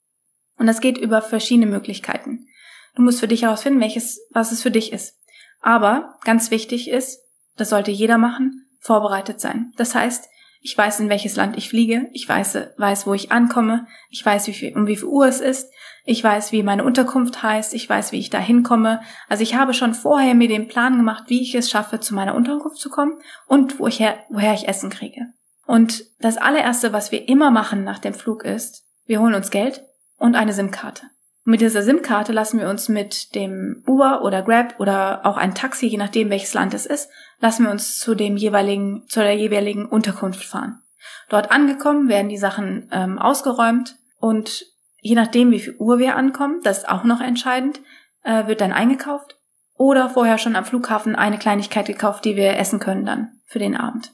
Und 0.57 0.65
das 0.65 0.81
geht 0.81 0.97
über 0.97 1.21
verschiedene 1.21 1.67
Möglichkeiten. 1.67 2.47
Du 2.95 3.03
musst 3.03 3.19
für 3.19 3.27
dich 3.27 3.43
herausfinden, 3.43 3.79
welches, 3.79 4.19
was 4.31 4.51
es 4.51 4.63
für 4.63 4.71
dich 4.71 4.91
ist. 4.91 5.19
Aber 5.61 6.17
ganz 6.23 6.49
wichtig 6.49 6.89
ist, 6.89 7.19
das 7.55 7.69
sollte 7.69 7.91
jeder 7.91 8.17
machen, 8.17 8.67
vorbereitet 8.79 9.39
sein. 9.39 9.73
Das 9.77 9.93
heißt, 9.93 10.27
ich 10.67 10.77
weiß, 10.77 10.99
in 10.99 11.07
welches 11.07 11.37
Land 11.37 11.57
ich 11.57 11.69
fliege, 11.69 12.09
ich 12.11 12.27
weiß, 12.27 12.57
weiß, 12.75 13.07
wo 13.07 13.13
ich 13.13 13.31
ankomme, 13.31 13.87
ich 14.09 14.25
weiß, 14.25 14.47
wie 14.47 14.53
viel, 14.53 14.75
um 14.75 14.85
wie 14.85 14.97
viel 14.97 15.05
Uhr 15.05 15.25
es 15.25 15.39
ist, 15.39 15.71
ich 16.03 16.21
weiß, 16.21 16.51
wie 16.51 16.61
meine 16.61 16.83
Unterkunft 16.83 17.41
heißt, 17.41 17.73
ich 17.73 17.89
weiß, 17.89 18.11
wie 18.11 18.19
ich 18.19 18.29
da 18.29 18.39
hinkomme. 18.39 18.99
Also 19.29 19.43
ich 19.43 19.55
habe 19.55 19.73
schon 19.73 19.93
vorher 19.93 20.35
mir 20.35 20.49
den 20.49 20.67
Plan 20.67 20.97
gemacht, 20.97 21.23
wie 21.27 21.41
ich 21.41 21.55
es 21.55 21.69
schaffe, 21.69 22.01
zu 22.01 22.13
meiner 22.13 22.35
Unterkunft 22.35 22.79
zu 22.79 22.89
kommen 22.89 23.13
und 23.47 23.79
wo 23.79 23.87
ich 23.87 24.01
her, 24.01 24.17
woher 24.29 24.53
ich 24.53 24.67
Essen 24.67 24.89
kriege. 24.89 25.27
Und 25.65 26.03
das 26.19 26.35
allererste, 26.35 26.91
was 26.91 27.13
wir 27.13 27.29
immer 27.29 27.49
machen 27.49 27.85
nach 27.85 27.99
dem 27.99 28.13
Flug 28.13 28.43
ist, 28.43 28.83
wir 29.05 29.21
holen 29.21 29.35
uns 29.35 29.51
Geld 29.51 29.85
und 30.17 30.35
eine 30.35 30.51
SIM-Karte 30.51 31.03
mit 31.47 31.61
dieser 31.61 31.81
SIM-Karte 31.81 32.33
lassen 32.33 32.59
wir 32.59 32.67
uns 32.67 32.89
mit 32.89 33.33
dem 33.33 33.81
Uber 33.87 34.21
oder 34.21 34.41
Grab 34.41 34.81
oder 34.81 35.25
auch 35.25 35.37
ein 35.37 35.55
Taxi, 35.55 35.87
je 35.87 35.95
nachdem 35.95 36.29
welches 36.29 36.53
Land 36.53 36.73
es 36.73 36.85
ist, 36.85 37.09
lassen 37.39 37.63
wir 37.63 37.71
uns 37.71 37.99
zu 37.99 38.15
dem 38.15 38.35
jeweiligen, 38.35 39.05
zu 39.07 39.21
der 39.21 39.33
jeweiligen 39.33 39.85
Unterkunft 39.85 40.43
fahren. 40.43 40.81
Dort 41.29 41.49
angekommen 41.49 42.09
werden 42.09 42.27
die 42.27 42.37
Sachen 42.37 42.89
ähm, 42.91 43.17
ausgeräumt 43.17 43.95
und 44.19 44.65
je 44.99 45.15
nachdem 45.15 45.51
wie 45.51 45.61
viel 45.61 45.77
Uhr 45.79 45.99
wir 45.99 46.17
ankommen, 46.17 46.59
das 46.63 46.79
ist 46.79 46.89
auch 46.89 47.05
noch 47.05 47.21
entscheidend, 47.21 47.79
äh, 48.23 48.47
wird 48.47 48.59
dann 48.59 48.73
eingekauft 48.73 49.37
oder 49.77 50.09
vorher 50.09 50.39
schon 50.39 50.57
am 50.57 50.65
Flughafen 50.65 51.15
eine 51.15 51.37
Kleinigkeit 51.37 51.85
gekauft, 51.85 52.25
die 52.25 52.35
wir 52.35 52.57
essen 52.57 52.81
können 52.81 53.05
dann 53.05 53.39
für 53.45 53.59
den 53.59 53.77
Abend. 53.77 54.11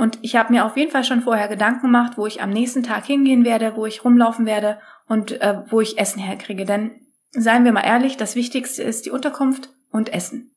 Und 0.00 0.18
ich 0.22 0.34
habe 0.34 0.50
mir 0.50 0.64
auf 0.64 0.78
jeden 0.78 0.90
Fall 0.90 1.04
schon 1.04 1.20
vorher 1.20 1.46
Gedanken 1.46 1.82
gemacht, 1.82 2.16
wo 2.16 2.26
ich 2.26 2.40
am 2.40 2.48
nächsten 2.48 2.82
Tag 2.82 3.04
hingehen 3.04 3.44
werde, 3.44 3.76
wo 3.76 3.84
ich 3.84 4.02
rumlaufen 4.02 4.46
werde 4.46 4.80
und 5.06 5.38
äh, 5.42 5.62
wo 5.68 5.82
ich 5.82 5.98
Essen 5.98 6.22
herkriege. 6.22 6.64
Denn 6.64 7.02
seien 7.32 7.66
wir 7.66 7.72
mal 7.72 7.84
ehrlich, 7.84 8.16
das 8.16 8.34
Wichtigste 8.34 8.82
ist 8.82 9.04
die 9.04 9.10
Unterkunft 9.10 9.68
und 9.90 10.10
Essen. 10.10 10.56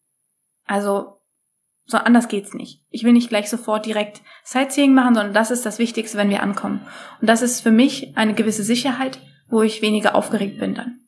Also 0.66 1.18
so 1.84 1.98
anders 1.98 2.30
geht's 2.30 2.54
nicht. 2.54 2.86
Ich 2.90 3.04
will 3.04 3.12
nicht 3.12 3.28
gleich 3.28 3.50
sofort 3.50 3.86
direkt 3.86 4.22
Sightseeing 4.46 4.94
machen, 4.94 5.14
sondern 5.14 5.34
das 5.34 5.52
ist 5.52 5.66
das 5.66 5.78
Wichtigste, 5.78 6.18
wenn 6.18 6.30
wir 6.30 6.42
ankommen. 6.42 6.80
Und 7.20 7.28
das 7.28 7.42
ist 7.42 7.60
für 7.60 7.72
mich 7.72 8.16
eine 8.16 8.36
gewisse 8.36 8.64
Sicherheit, 8.64 9.20
wo 9.50 9.62
ich 9.62 9.82
weniger 9.82 10.16
aufgeregt 10.16 10.58
bin 10.58 10.74
dann. 10.74 11.02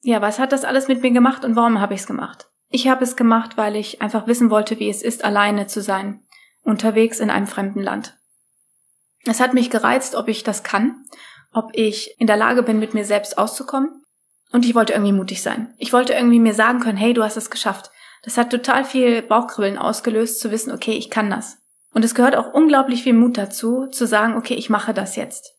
Ja, 0.00 0.22
was 0.22 0.38
hat 0.38 0.52
das 0.52 0.64
alles 0.64 0.88
mit 0.88 1.02
mir 1.02 1.10
gemacht 1.10 1.44
und 1.44 1.54
warum 1.54 1.82
habe 1.82 1.92
ich 1.92 2.00
es 2.00 2.06
gemacht? 2.06 2.48
Ich 2.70 2.88
habe 2.88 3.04
es 3.04 3.14
gemacht, 3.14 3.58
weil 3.58 3.76
ich 3.76 4.00
einfach 4.00 4.26
wissen 4.26 4.48
wollte, 4.48 4.78
wie 4.78 4.88
es 4.88 5.02
ist, 5.02 5.22
alleine 5.22 5.66
zu 5.66 5.82
sein 5.82 6.22
unterwegs 6.70 7.20
in 7.20 7.30
einem 7.30 7.46
fremden 7.46 7.82
Land. 7.82 8.16
Es 9.24 9.40
hat 9.40 9.54
mich 9.54 9.70
gereizt, 9.70 10.14
ob 10.14 10.28
ich 10.28 10.44
das 10.44 10.62
kann, 10.62 11.04
ob 11.52 11.70
ich 11.74 12.18
in 12.18 12.26
der 12.26 12.36
Lage 12.36 12.62
bin, 12.62 12.78
mit 12.78 12.94
mir 12.94 13.04
selbst 13.04 13.36
auszukommen. 13.36 14.02
Und 14.52 14.64
ich 14.64 14.74
wollte 14.74 14.92
irgendwie 14.92 15.12
mutig 15.12 15.42
sein. 15.42 15.74
Ich 15.78 15.92
wollte 15.92 16.14
irgendwie 16.14 16.40
mir 16.40 16.54
sagen 16.54 16.80
können, 16.80 16.98
hey, 16.98 17.12
du 17.12 17.22
hast 17.22 17.36
es 17.36 17.50
geschafft. 17.50 17.90
Das 18.22 18.36
hat 18.36 18.50
total 18.50 18.84
viel 18.84 19.22
Bauchkribbeln 19.22 19.78
ausgelöst, 19.78 20.40
zu 20.40 20.50
wissen, 20.50 20.72
okay, 20.72 20.92
ich 20.92 21.10
kann 21.10 21.30
das. 21.30 21.58
Und 21.92 22.04
es 22.04 22.14
gehört 22.14 22.36
auch 22.36 22.52
unglaublich 22.52 23.02
viel 23.02 23.14
Mut 23.14 23.36
dazu, 23.36 23.86
zu 23.86 24.06
sagen, 24.06 24.36
okay, 24.36 24.54
ich 24.54 24.70
mache 24.70 24.94
das 24.94 25.16
jetzt. 25.16 25.54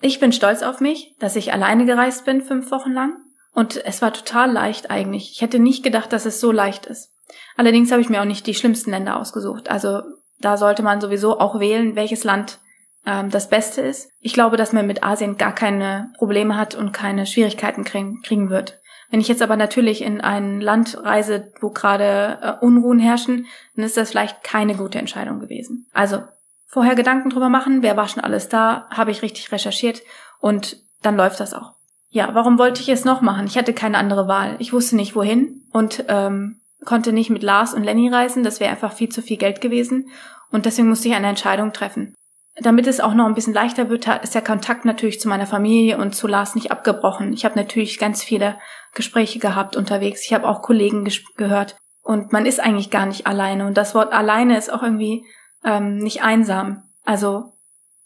Ich 0.00 0.20
bin 0.20 0.32
stolz 0.32 0.62
auf 0.62 0.80
mich, 0.80 1.16
dass 1.18 1.36
ich 1.36 1.52
alleine 1.52 1.84
gereist 1.84 2.24
bin, 2.24 2.42
fünf 2.42 2.70
Wochen 2.70 2.92
lang. 2.92 3.16
Und 3.52 3.84
es 3.84 4.00
war 4.02 4.12
total 4.12 4.52
leicht 4.52 4.90
eigentlich. 4.90 5.32
Ich 5.32 5.40
hätte 5.40 5.58
nicht 5.58 5.82
gedacht, 5.82 6.12
dass 6.12 6.26
es 6.26 6.40
so 6.40 6.52
leicht 6.52 6.86
ist. 6.86 7.10
Allerdings 7.56 7.90
habe 7.90 8.00
ich 8.00 8.08
mir 8.08 8.20
auch 8.20 8.26
nicht 8.26 8.46
die 8.46 8.54
schlimmsten 8.54 8.90
Länder 8.90 9.18
ausgesucht. 9.18 9.70
Also 9.70 10.02
da 10.40 10.56
sollte 10.56 10.82
man 10.82 11.00
sowieso 11.00 11.40
auch 11.40 11.60
wählen, 11.60 11.96
welches 11.96 12.24
Land 12.24 12.58
ähm, 13.06 13.30
das 13.30 13.48
Beste 13.48 13.80
ist. 13.80 14.10
Ich 14.20 14.32
glaube, 14.32 14.56
dass 14.56 14.72
man 14.72 14.86
mit 14.86 15.02
Asien 15.02 15.36
gar 15.36 15.54
keine 15.54 16.12
Probleme 16.18 16.56
hat 16.56 16.74
und 16.74 16.92
keine 16.92 17.26
Schwierigkeiten 17.26 17.84
kriegen, 17.84 18.22
kriegen 18.22 18.50
wird. 18.50 18.78
Wenn 19.10 19.20
ich 19.20 19.28
jetzt 19.28 19.42
aber 19.42 19.56
natürlich 19.56 20.02
in 20.02 20.20
ein 20.20 20.60
Land 20.60 21.02
reise, 21.02 21.52
wo 21.60 21.70
gerade 21.70 22.38
äh, 22.42 22.64
Unruhen 22.64 22.98
herrschen, 22.98 23.46
dann 23.74 23.84
ist 23.84 23.96
das 23.96 24.10
vielleicht 24.10 24.42
keine 24.42 24.74
gute 24.74 24.98
Entscheidung 24.98 25.40
gewesen. 25.40 25.86
Also 25.92 26.22
vorher 26.66 26.94
Gedanken 26.94 27.30
drüber 27.30 27.48
machen, 27.48 27.82
wer 27.82 27.96
war 27.96 28.08
schon 28.08 28.22
alles 28.22 28.48
da, 28.48 28.86
habe 28.90 29.10
ich 29.10 29.22
richtig 29.22 29.50
recherchiert 29.50 30.02
und 30.40 30.76
dann 31.02 31.16
läuft 31.16 31.40
das 31.40 31.54
auch. 31.54 31.72
Ja, 32.10 32.34
warum 32.34 32.58
wollte 32.58 32.82
ich 32.82 32.88
es 32.88 33.04
noch 33.04 33.20
machen? 33.20 33.46
Ich 33.46 33.56
hatte 33.56 33.72
keine 33.72 33.98
andere 33.98 34.28
Wahl. 34.28 34.56
Ich 34.58 34.72
wusste 34.72 34.96
nicht 34.96 35.14
wohin 35.14 35.62
und 35.72 36.04
ähm, 36.08 36.60
konnte 36.84 37.12
nicht 37.12 37.30
mit 37.30 37.42
Lars 37.42 37.74
und 37.74 37.84
Lenny 37.84 38.08
reisen. 38.08 38.42
Das 38.42 38.60
wäre 38.60 38.70
einfach 38.70 38.92
viel 38.92 39.08
zu 39.08 39.22
viel 39.22 39.36
Geld 39.36 39.60
gewesen 39.60 40.10
und 40.50 40.66
deswegen 40.66 40.88
musste 40.88 41.08
ich 41.08 41.14
eine 41.14 41.28
Entscheidung 41.28 41.72
treffen. 41.72 42.14
Damit 42.60 42.88
es 42.88 43.00
auch 43.00 43.14
noch 43.14 43.26
ein 43.26 43.34
bisschen 43.34 43.54
leichter 43.54 43.88
wird, 43.88 44.08
ist 44.22 44.34
der 44.34 44.42
Kontakt 44.42 44.84
natürlich 44.84 45.20
zu 45.20 45.28
meiner 45.28 45.46
Familie 45.46 45.96
und 45.98 46.14
zu 46.14 46.26
Lars 46.26 46.56
nicht 46.56 46.72
abgebrochen. 46.72 47.32
Ich 47.32 47.44
habe 47.44 47.56
natürlich 47.56 47.98
ganz 47.98 48.24
viele 48.24 48.58
Gespräche 48.94 49.38
gehabt 49.38 49.76
unterwegs. 49.76 50.24
Ich 50.24 50.34
habe 50.34 50.48
auch 50.48 50.60
Kollegen 50.62 51.08
gehört. 51.36 51.76
Und 52.02 52.32
man 52.32 52.46
ist 52.46 52.58
eigentlich 52.58 52.90
gar 52.90 53.06
nicht 53.06 53.28
alleine. 53.28 53.66
Und 53.66 53.76
das 53.76 53.94
Wort 53.94 54.12
alleine 54.12 54.58
ist 54.58 54.72
auch 54.72 54.82
irgendwie 54.82 55.24
ähm, 55.64 55.98
nicht 55.98 56.22
einsam. 56.22 56.82
Also 57.04 57.52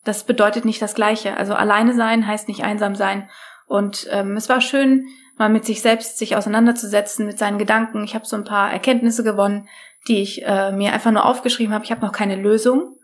das 0.04 0.24
bedeutet 0.24 0.66
nicht 0.66 0.82
das 0.82 0.94
Gleiche. 0.94 1.36
Also 1.36 1.54
alleine 1.54 1.94
sein 1.94 2.26
heißt 2.26 2.48
nicht 2.48 2.62
einsam 2.62 2.94
sein. 2.94 3.30
Und 3.72 4.06
ähm, 4.10 4.36
es 4.36 4.50
war 4.50 4.60
schön, 4.60 5.06
mal 5.38 5.48
mit 5.48 5.64
sich 5.64 5.80
selbst 5.80 6.18
sich 6.18 6.36
auseinanderzusetzen, 6.36 7.24
mit 7.24 7.38
seinen 7.38 7.56
Gedanken. 7.56 8.04
Ich 8.04 8.14
habe 8.14 8.26
so 8.26 8.36
ein 8.36 8.44
paar 8.44 8.70
Erkenntnisse 8.70 9.24
gewonnen, 9.24 9.66
die 10.08 10.20
ich 10.20 10.44
äh, 10.44 10.72
mir 10.72 10.92
einfach 10.92 11.10
nur 11.10 11.24
aufgeschrieben 11.24 11.72
habe. 11.72 11.82
Ich 11.82 11.90
habe 11.90 12.04
noch 12.04 12.12
keine 12.12 12.36
Lösung, 12.36 12.98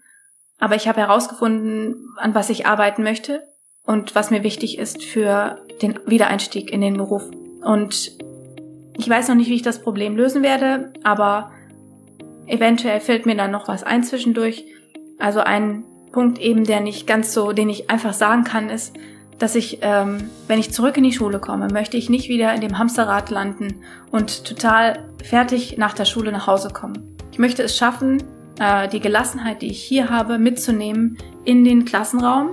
aber 0.59 0.75
ich 0.75 0.87
habe 0.87 1.01
herausgefunden, 1.01 2.15
an 2.19 2.35
was 2.35 2.51
ich 2.51 2.67
arbeiten 2.67 3.03
möchte 3.03 3.45
und 3.87 4.15
was 4.15 4.31
mir 4.31 4.43
wichtig 4.43 4.77
ist 4.77 5.03
für 5.03 5.65
den 5.81 5.99
Wiedereinstieg 6.05 6.71
in 6.71 6.83
den 6.83 6.99
Beruf. 6.99 7.25
Und 7.63 8.13
ich 8.99 9.09
weiß 9.09 9.29
noch 9.29 9.37
nicht, 9.37 9.49
wie 9.49 9.57
ich 9.57 9.63
das 9.63 9.81
Problem 9.81 10.17
lösen 10.17 10.43
werde, 10.43 10.93
aber 11.03 11.51
eventuell 12.47 13.01
fällt 13.01 13.25
mir 13.25 13.37
dann 13.37 13.53
noch 13.53 13.69
was 13.69 13.85
ein 13.85 14.05
zwischendurch. 14.05 14.67
Also 15.19 15.41
ein 15.41 15.85
Punkt 16.13 16.39
eben, 16.39 16.65
der 16.65 16.81
nicht 16.81 17.07
ganz 17.07 17.33
so, 17.33 17.53
den 17.53 17.71
ich 17.71 17.89
einfach 17.89 18.13
sagen 18.13 18.45
kann, 18.45 18.69
ist, 18.69 18.95
dass 19.39 19.55
ich, 19.55 19.79
ähm, 19.83 20.31
wenn 20.49 20.59
ich 20.59 20.73
zurück 20.73 20.97
in 20.97 21.05
die 21.05 21.13
Schule 21.13 21.39
komme, 21.39 21.69
möchte 21.69 21.97
ich 21.97 22.11
nicht 22.11 22.29
wieder 22.29 22.55
in 22.55 22.61
dem 22.61 22.79
Hamsterrad 22.79 23.31
landen 23.31 23.77
und 24.11 24.45
total 24.45 25.05
fertig 25.25 25.79
nach 25.79 25.95
der 25.95 26.05
Schule 26.05 26.33
nach 26.33 26.47
Hause 26.47 26.71
kommen. 26.71 27.17
Ich 27.33 27.39
möchte 27.39 27.63
es 27.63 27.77
schaffen, 27.77 28.23
äh, 28.59 28.89
die 28.89 29.01
Gelassenheit, 29.01 29.63
die 29.63 29.71
ich 29.71 29.83
hier 29.83 30.11
habe, 30.11 30.39
mitzunehmen 30.39 31.19
in 31.45 31.65
den 31.65 31.85
Klassenraum 31.85 32.51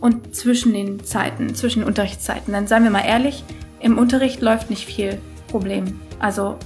und 0.00 0.34
zwischen 0.34 0.72
den 0.72 1.02
Zeiten, 1.04 1.54
zwischen 1.54 1.82
Unterrichtszeiten. 1.82 2.52
Dann 2.52 2.66
seien 2.66 2.84
wir 2.84 2.90
mal 2.90 3.04
ehrlich, 3.04 3.44
im 3.80 3.98
Unterricht 3.98 4.40
läuft 4.40 4.70
nicht 4.70 4.86
viel 4.86 5.18
Problem. 5.48 6.00
Also 6.20 6.56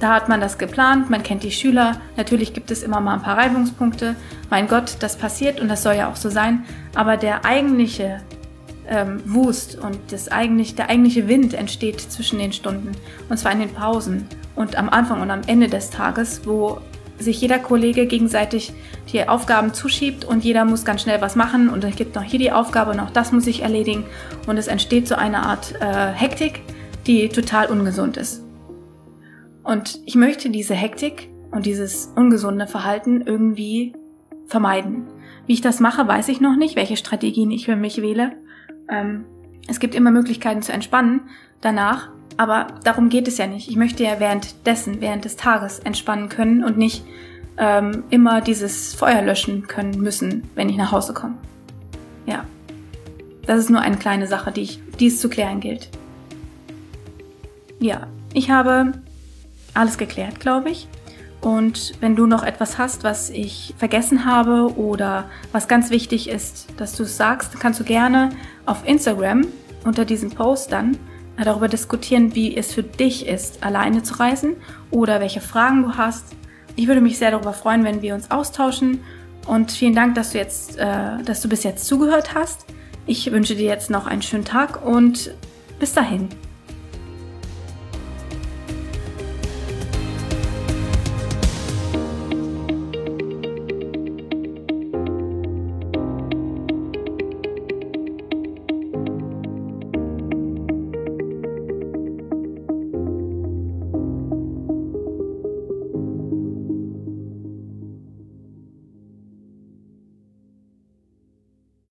da 0.00 0.14
hat 0.14 0.28
man 0.28 0.40
das 0.40 0.58
geplant, 0.58 1.10
man 1.10 1.22
kennt 1.22 1.42
die 1.42 1.52
Schüler, 1.52 2.00
natürlich 2.16 2.54
gibt 2.54 2.70
es 2.70 2.82
immer 2.82 3.00
mal 3.00 3.14
ein 3.14 3.22
paar 3.22 3.36
Reibungspunkte. 3.36 4.16
Mein 4.50 4.66
Gott, 4.66 4.96
das 5.00 5.16
passiert 5.16 5.60
und 5.60 5.68
das 5.68 5.82
soll 5.82 5.94
ja 5.94 6.10
auch 6.10 6.16
so 6.16 6.28
sein. 6.28 6.64
Aber 6.94 7.16
der 7.16 7.44
eigentliche 7.44 8.20
ähm, 8.92 9.22
Wust 9.24 9.78
und 9.78 9.98
das 10.10 10.28
eigentlich, 10.28 10.74
der 10.74 10.90
eigentliche 10.90 11.26
Wind 11.26 11.54
entsteht 11.54 12.00
zwischen 12.00 12.38
den 12.38 12.52
Stunden. 12.52 12.92
Und 13.28 13.38
zwar 13.38 13.52
in 13.52 13.60
den 13.60 13.72
Pausen 13.72 14.26
und 14.54 14.76
am 14.76 14.90
Anfang 14.90 15.22
und 15.22 15.30
am 15.30 15.40
Ende 15.46 15.68
des 15.68 15.90
Tages, 15.90 16.42
wo 16.44 16.78
sich 17.18 17.40
jeder 17.40 17.58
Kollege 17.58 18.06
gegenseitig 18.06 18.72
die 19.12 19.26
Aufgaben 19.26 19.72
zuschiebt 19.72 20.24
und 20.24 20.44
jeder 20.44 20.64
muss 20.64 20.84
ganz 20.84 21.02
schnell 21.02 21.20
was 21.20 21.36
machen 21.36 21.68
und 21.68 21.84
es 21.84 21.96
gibt 21.96 22.14
noch 22.14 22.22
hier 22.22 22.38
die 22.38 22.52
Aufgabe 22.52 22.90
und 22.90 23.00
auch 23.00 23.10
das 23.10 23.32
muss 23.32 23.46
ich 23.46 23.62
erledigen 23.62 24.04
und 24.46 24.56
es 24.58 24.66
entsteht 24.66 25.08
so 25.08 25.14
eine 25.14 25.44
Art 25.44 25.74
äh, 25.80 26.12
Hektik, 26.12 26.60
die 27.06 27.28
total 27.28 27.66
ungesund 27.66 28.16
ist. 28.16 28.42
Und 29.62 30.00
ich 30.04 30.16
möchte 30.16 30.50
diese 30.50 30.74
Hektik 30.74 31.30
und 31.50 31.64
dieses 31.64 32.12
ungesunde 32.16 32.66
Verhalten 32.66 33.22
irgendwie 33.22 33.94
vermeiden. 34.46 35.06
Wie 35.46 35.54
ich 35.54 35.60
das 35.60 35.80
mache, 35.80 36.06
weiß 36.06 36.28
ich 36.28 36.40
noch 36.40 36.56
nicht, 36.56 36.76
welche 36.76 36.96
Strategien 36.96 37.50
ich 37.50 37.64
für 37.64 37.76
mich 37.76 38.02
wähle. 38.02 38.32
Ähm, 38.88 39.24
es 39.68 39.80
gibt 39.80 39.94
immer 39.94 40.10
Möglichkeiten 40.10 40.62
zu 40.62 40.72
entspannen 40.72 41.22
danach, 41.60 42.10
aber 42.36 42.66
darum 42.84 43.08
geht 43.08 43.28
es 43.28 43.38
ja 43.38 43.46
nicht. 43.46 43.68
Ich 43.68 43.76
möchte 43.76 44.02
ja 44.02 44.18
währenddessen, 44.18 45.00
während 45.00 45.24
des 45.24 45.36
Tages 45.36 45.78
entspannen 45.78 46.28
können 46.28 46.64
und 46.64 46.78
nicht 46.78 47.04
ähm, 47.58 48.04
immer 48.10 48.40
dieses 48.40 48.94
Feuer 48.94 49.22
löschen 49.22 49.66
können 49.66 50.00
müssen, 50.00 50.50
wenn 50.54 50.68
ich 50.68 50.76
nach 50.76 50.92
Hause 50.92 51.14
komme. 51.14 51.34
Ja. 52.26 52.44
Das 53.46 53.58
ist 53.58 53.70
nur 53.70 53.80
eine 53.80 53.96
kleine 53.96 54.26
Sache, 54.26 54.52
die, 54.52 54.62
ich, 54.62 54.80
die 54.98 55.08
es 55.08 55.20
zu 55.20 55.28
klären 55.28 55.60
gilt. 55.60 55.88
Ja, 57.80 58.06
ich 58.32 58.50
habe 58.50 58.92
alles 59.74 59.98
geklärt, 59.98 60.38
glaube 60.40 60.70
ich. 60.70 60.88
Und 61.42 61.94
wenn 62.00 62.14
du 62.14 62.26
noch 62.26 62.44
etwas 62.44 62.78
hast, 62.78 63.02
was 63.02 63.28
ich 63.28 63.74
vergessen 63.76 64.24
habe 64.24 64.78
oder 64.78 65.28
was 65.50 65.66
ganz 65.66 65.90
wichtig 65.90 66.30
ist, 66.30 66.68
dass 66.76 66.94
du 66.96 67.02
es 67.02 67.16
sagst, 67.16 67.58
kannst 67.58 67.80
du 67.80 67.84
gerne 67.84 68.30
auf 68.64 68.86
Instagram 68.86 69.46
unter 69.84 70.04
diesem 70.04 70.30
Post 70.30 70.70
dann 70.70 70.96
darüber 71.36 71.66
diskutieren, 71.66 72.36
wie 72.36 72.56
es 72.56 72.72
für 72.72 72.84
dich 72.84 73.26
ist, 73.26 73.64
alleine 73.64 74.04
zu 74.04 74.14
reisen 74.14 74.54
oder 74.92 75.18
welche 75.18 75.40
Fragen 75.40 75.82
du 75.82 75.96
hast. 75.96 76.26
Ich 76.76 76.86
würde 76.86 77.00
mich 77.00 77.18
sehr 77.18 77.32
darüber 77.32 77.52
freuen, 77.52 77.82
wenn 77.82 78.02
wir 78.02 78.14
uns 78.14 78.30
austauschen. 78.30 79.00
Und 79.46 79.72
vielen 79.72 79.96
Dank, 79.96 80.14
dass 80.14 80.30
du 80.30 80.38
jetzt, 80.38 80.78
äh, 80.78 81.20
dass 81.24 81.40
du 81.40 81.48
bis 81.48 81.64
jetzt 81.64 81.86
zugehört 81.86 82.36
hast. 82.36 82.66
Ich 83.06 83.32
wünsche 83.32 83.56
dir 83.56 83.66
jetzt 83.66 83.90
noch 83.90 84.06
einen 84.06 84.22
schönen 84.22 84.44
Tag 84.44 84.86
und 84.86 85.34
bis 85.80 85.92
dahin. 85.92 86.28